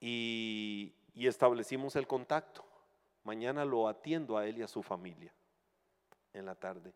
Y, 0.00 0.94
y 1.12 1.26
establecimos 1.26 1.94
el 1.96 2.06
contacto. 2.06 2.64
Mañana 3.24 3.66
lo 3.66 3.86
atiendo 3.86 4.38
a 4.38 4.46
él 4.46 4.56
y 4.56 4.62
a 4.62 4.68
su 4.68 4.82
familia 4.82 5.34
en 6.32 6.46
la 6.46 6.54
tarde. 6.54 6.94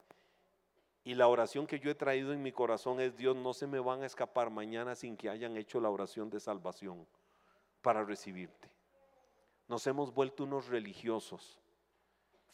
Y 1.05 1.17
la 1.17 1.29
oración 1.29 1.67
que 1.67 1.81
yo 1.81 1.91
he 1.91 1.95
traído 1.95 2.33
en 2.33 2.43
mi 2.43 2.53
corazón 2.53 2.99
es, 2.99 3.15
Dios, 3.19 3.37
no 3.37 3.53
se 3.53 3.67
me 3.67 3.79
van 3.79 4.05
a 4.05 4.07
escapar 4.07 4.49
mañana 4.49 4.95
sin 4.95 5.19
que 5.19 5.29
hayan 5.29 5.59
hecho 5.59 5.83
la 5.83 5.91
oración 5.91 6.31
de 6.31 6.41
salvación 6.41 7.07
para 7.83 8.05
recibirte. 8.05 8.71
Nos 9.69 9.87
hemos 9.87 10.15
vuelto 10.15 10.45
unos 10.45 10.69
religiosos, 10.69 11.61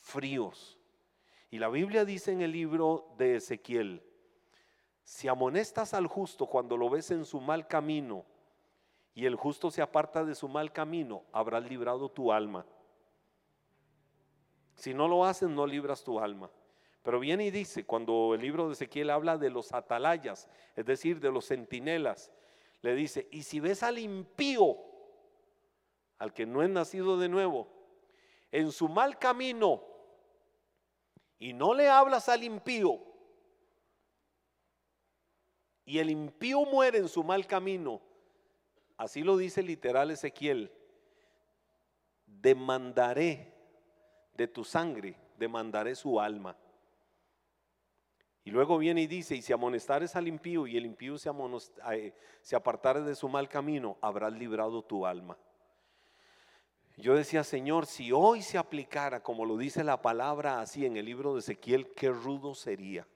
fríos. 0.00 0.78
Y 1.50 1.58
la 1.58 1.68
Biblia 1.68 2.04
dice 2.04 2.32
en 2.32 2.42
el 2.42 2.52
libro 2.52 3.14
de 3.16 3.36
Ezequiel, 3.36 4.02
si 5.04 5.28
amonestas 5.28 5.94
al 5.94 6.06
justo 6.06 6.46
cuando 6.46 6.76
lo 6.76 6.90
ves 6.90 7.10
en 7.10 7.24
su 7.24 7.40
mal 7.40 7.66
camino 7.66 8.26
y 9.14 9.24
el 9.24 9.36
justo 9.36 9.70
se 9.70 9.80
aparta 9.80 10.24
de 10.24 10.34
su 10.34 10.48
mal 10.48 10.72
camino, 10.72 11.24
habrás 11.32 11.64
librado 11.64 12.10
tu 12.10 12.30
alma. 12.30 12.66
Si 14.74 14.94
no 14.94 15.08
lo 15.08 15.24
haces, 15.24 15.48
no 15.48 15.66
libras 15.66 16.04
tu 16.04 16.20
alma. 16.20 16.50
Pero 17.02 17.20
viene 17.20 17.46
y 17.46 17.50
dice, 17.50 17.84
cuando 17.84 18.34
el 18.34 18.42
libro 18.42 18.66
de 18.66 18.74
Ezequiel 18.74 19.10
habla 19.10 19.38
de 19.38 19.50
los 19.50 19.72
atalayas, 19.72 20.48
es 20.76 20.84
decir, 20.84 21.20
de 21.20 21.32
los 21.32 21.46
centinelas, 21.46 22.30
le 22.82 22.94
dice, 22.94 23.28
y 23.32 23.42
si 23.42 23.60
ves 23.60 23.82
al 23.82 23.98
impío, 23.98 24.76
al 26.18 26.32
que 26.32 26.46
no 26.46 26.62
es 26.62 26.70
nacido 26.70 27.18
de 27.18 27.28
nuevo, 27.28 27.68
en 28.50 28.72
su 28.72 28.88
mal 28.88 29.18
camino, 29.18 29.82
y 31.38 31.52
no 31.52 31.74
le 31.74 31.88
hablas 31.88 32.28
al 32.28 32.42
impío, 32.42 33.00
y 35.84 35.98
el 35.98 36.10
impío 36.10 36.64
muere 36.64 36.98
en 36.98 37.08
su 37.08 37.22
mal 37.24 37.46
camino, 37.46 38.00
así 38.96 39.22
lo 39.22 39.36
dice 39.36 39.62
literal 39.62 40.10
Ezequiel, 40.10 40.72
demandaré 42.26 43.54
de 44.34 44.46
tu 44.46 44.64
sangre 44.64 45.16
demandaré 45.38 45.94
su 45.94 46.20
alma. 46.20 46.56
Y 48.44 48.50
luego 48.50 48.78
viene 48.78 49.02
y 49.02 49.06
dice, 49.06 49.36
y 49.36 49.42
si 49.42 49.52
amonestares 49.52 50.16
al 50.16 50.26
impío 50.26 50.66
y 50.66 50.76
el 50.76 50.86
impío 50.86 51.18
se, 51.18 51.30
eh, 51.92 52.14
se 52.40 52.56
apartare 52.56 53.02
de 53.02 53.14
su 53.14 53.28
mal 53.28 53.48
camino, 53.48 53.98
habrás 54.00 54.32
librado 54.32 54.82
tu 54.82 55.06
alma. 55.06 55.36
Yo 56.98 57.14
decía, 57.14 57.44
Señor, 57.44 57.86
si 57.86 58.10
hoy 58.10 58.42
se 58.42 58.58
aplicara 58.58 59.22
como 59.22 59.44
lo 59.44 59.56
dice 59.56 59.84
la 59.84 60.02
palabra 60.02 60.60
así 60.60 60.84
en 60.84 60.96
el 60.96 61.06
libro 61.06 61.32
de 61.32 61.38
Ezequiel, 61.38 61.92
qué 61.94 62.10
rudo 62.10 62.56
sería. 62.56 63.06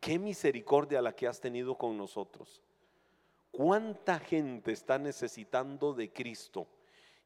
Qué 0.00 0.18
misericordia 0.18 1.00
la 1.00 1.14
que 1.14 1.28
has 1.28 1.40
tenido 1.40 1.78
con 1.78 1.96
nosotros. 1.96 2.60
¿Cuánta 3.52 4.18
gente 4.18 4.72
está 4.72 4.98
necesitando 4.98 5.94
de 5.94 6.12
Cristo 6.12 6.66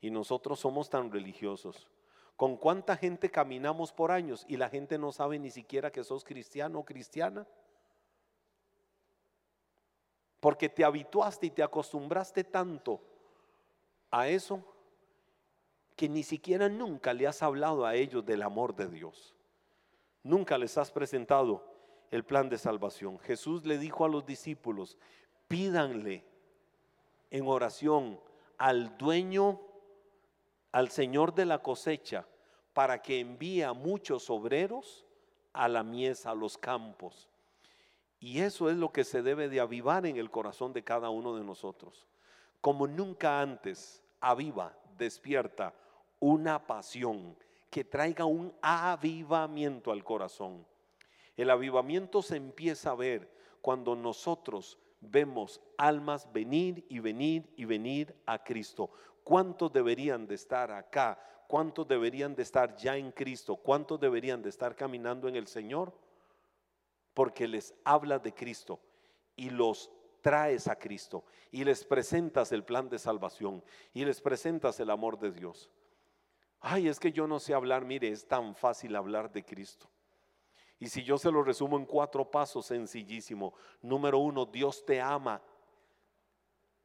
y 0.02 0.10
nosotros 0.10 0.60
somos 0.60 0.90
tan 0.90 1.10
religiosos? 1.10 1.88
¿Con 2.36 2.58
cuánta 2.58 2.94
gente 2.94 3.30
caminamos 3.30 3.92
por 3.92 4.10
años 4.10 4.44
y 4.48 4.58
la 4.58 4.68
gente 4.68 4.98
no 4.98 5.10
sabe 5.10 5.38
ni 5.38 5.50
siquiera 5.50 5.90
que 5.90 6.04
sos 6.04 6.22
cristiano 6.22 6.80
o 6.80 6.84
cristiana? 6.84 7.46
Porque 10.38 10.68
te 10.68 10.84
habituaste 10.84 11.46
y 11.46 11.50
te 11.50 11.62
acostumbraste 11.62 12.44
tanto 12.44 13.00
a 14.10 14.28
eso 14.28 14.62
que 16.02 16.08
ni 16.08 16.24
siquiera 16.24 16.68
nunca 16.68 17.14
le 17.14 17.28
has 17.28 17.44
hablado 17.44 17.86
a 17.86 17.94
ellos 17.94 18.26
del 18.26 18.42
amor 18.42 18.74
de 18.74 18.88
Dios. 18.88 19.36
Nunca 20.24 20.58
les 20.58 20.76
has 20.76 20.90
presentado 20.90 21.64
el 22.10 22.24
plan 22.24 22.48
de 22.48 22.58
salvación. 22.58 23.20
Jesús 23.20 23.64
le 23.64 23.78
dijo 23.78 24.04
a 24.04 24.08
los 24.08 24.26
discípulos, 24.26 24.98
pídanle 25.46 26.24
en 27.30 27.46
oración 27.46 28.18
al 28.58 28.98
dueño 28.98 29.60
al 30.72 30.90
Señor 30.90 31.36
de 31.36 31.46
la 31.46 31.62
cosecha 31.62 32.26
para 32.72 33.00
que 33.00 33.20
envíe 33.20 33.62
a 33.62 33.72
muchos 33.72 34.28
obreros 34.28 35.06
a 35.52 35.68
la 35.68 35.84
mies, 35.84 36.26
a 36.26 36.34
los 36.34 36.58
campos. 36.58 37.28
Y 38.18 38.40
eso 38.40 38.70
es 38.70 38.76
lo 38.76 38.90
que 38.90 39.04
se 39.04 39.22
debe 39.22 39.48
de 39.48 39.60
avivar 39.60 40.04
en 40.06 40.16
el 40.16 40.32
corazón 40.32 40.72
de 40.72 40.82
cada 40.82 41.10
uno 41.10 41.36
de 41.36 41.44
nosotros. 41.44 42.08
como 42.60 42.88
nunca 42.88 43.40
antes, 43.40 44.02
aviva, 44.20 44.76
despierta 44.98 45.72
una 46.22 46.64
pasión 46.68 47.36
que 47.68 47.82
traiga 47.82 48.24
un 48.24 48.54
avivamiento 48.62 49.90
al 49.90 50.04
corazón. 50.04 50.64
El 51.36 51.50
avivamiento 51.50 52.22
se 52.22 52.36
empieza 52.36 52.92
a 52.92 52.94
ver 52.94 53.28
cuando 53.60 53.96
nosotros 53.96 54.78
vemos 55.00 55.60
almas 55.76 56.32
venir 56.32 56.86
y 56.88 57.00
venir 57.00 57.52
y 57.56 57.64
venir 57.64 58.14
a 58.24 58.44
Cristo. 58.44 58.90
¿Cuántos 59.24 59.72
deberían 59.72 60.28
de 60.28 60.36
estar 60.36 60.70
acá? 60.70 61.18
¿Cuántos 61.48 61.88
deberían 61.88 62.36
de 62.36 62.44
estar 62.44 62.76
ya 62.76 62.96
en 62.96 63.10
Cristo? 63.10 63.56
¿Cuántos 63.56 63.98
deberían 63.98 64.42
de 64.42 64.50
estar 64.50 64.76
caminando 64.76 65.26
en 65.26 65.34
el 65.34 65.48
Señor? 65.48 65.92
Porque 67.14 67.48
les 67.48 67.74
habla 67.84 68.20
de 68.20 68.32
Cristo 68.32 68.78
y 69.34 69.50
los 69.50 69.90
traes 70.20 70.68
a 70.68 70.76
Cristo 70.76 71.24
y 71.50 71.64
les 71.64 71.84
presentas 71.84 72.52
el 72.52 72.62
plan 72.62 72.88
de 72.88 73.00
salvación 73.00 73.64
y 73.92 74.04
les 74.04 74.20
presentas 74.20 74.78
el 74.78 74.90
amor 74.90 75.18
de 75.18 75.32
Dios. 75.32 75.68
Ay, 76.64 76.86
es 76.86 77.00
que 77.00 77.10
yo 77.10 77.26
no 77.26 77.40
sé 77.40 77.54
hablar, 77.54 77.84
mire, 77.84 78.08
es 78.08 78.26
tan 78.26 78.54
fácil 78.54 78.94
hablar 78.94 79.32
de 79.32 79.44
Cristo. 79.44 79.88
Y 80.78 80.88
si 80.88 81.02
yo 81.02 81.18
se 81.18 81.30
lo 81.30 81.42
resumo 81.42 81.76
en 81.76 81.84
cuatro 81.84 82.30
pasos, 82.30 82.66
sencillísimo. 82.66 83.52
Número 83.82 84.18
uno, 84.18 84.46
Dios 84.46 84.84
te 84.86 85.00
ama 85.00 85.42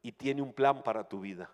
y 0.02 0.12
tiene 0.12 0.42
un 0.42 0.52
plan 0.52 0.82
para 0.82 1.08
tu 1.08 1.20
vida. 1.20 1.52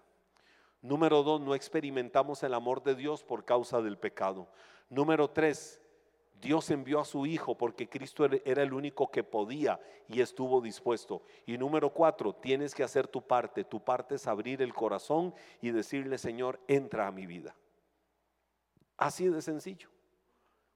Número 0.82 1.22
dos, 1.22 1.42
no 1.42 1.54
experimentamos 1.54 2.44
el 2.44 2.54
amor 2.54 2.82
de 2.82 2.96
Dios 2.96 3.24
por 3.24 3.44
causa 3.44 3.82
del 3.82 3.98
pecado. 3.98 4.48
Número 4.90 5.30
tres, 5.30 5.82
Dios 6.42 6.70
envió 6.72 7.02
a 7.02 7.06
su 7.06 7.26
Hijo 7.26 7.58
porque 7.58 7.90
Cristo 7.90 8.26
era 8.26 8.64
el 8.64 8.74
único 8.74 9.12
que 9.12 9.24
podía 9.24 9.82
y 10.08 10.22
estuvo 10.22 10.62
dispuesto. 10.62 11.24
Y 11.46 11.58
número 11.58 11.90
cuatro, 11.90 12.34
tienes 12.34 12.74
que 12.74 12.84
hacer 12.84 13.08
tu 13.08 13.22
parte. 13.22 13.66
Tu 13.66 13.84
parte 13.84 14.16
es 14.16 14.28
abrir 14.28 14.62
el 14.62 14.74
corazón 14.74 15.34
y 15.62 15.72
decirle, 15.72 16.18
Señor, 16.18 16.60
entra 16.68 17.08
a 17.08 17.12
mi 17.12 17.26
vida. 17.26 17.56
Así 18.98 19.28
de 19.28 19.42
sencillo. 19.42 19.90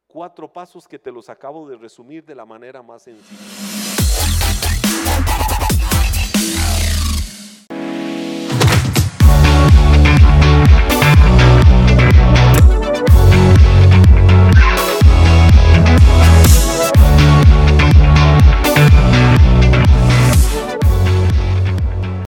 Cuatro 0.08 0.52
pasos 0.52 0.88
que 0.88 0.98
te 0.98 1.12
los 1.12 1.30
acabo 1.30 1.68
de 1.70 1.78
resumir 1.78 2.26
de 2.26 2.36
la 2.36 2.46
manera 2.46 2.82
más 2.82 3.04
sencilla. 3.04 3.87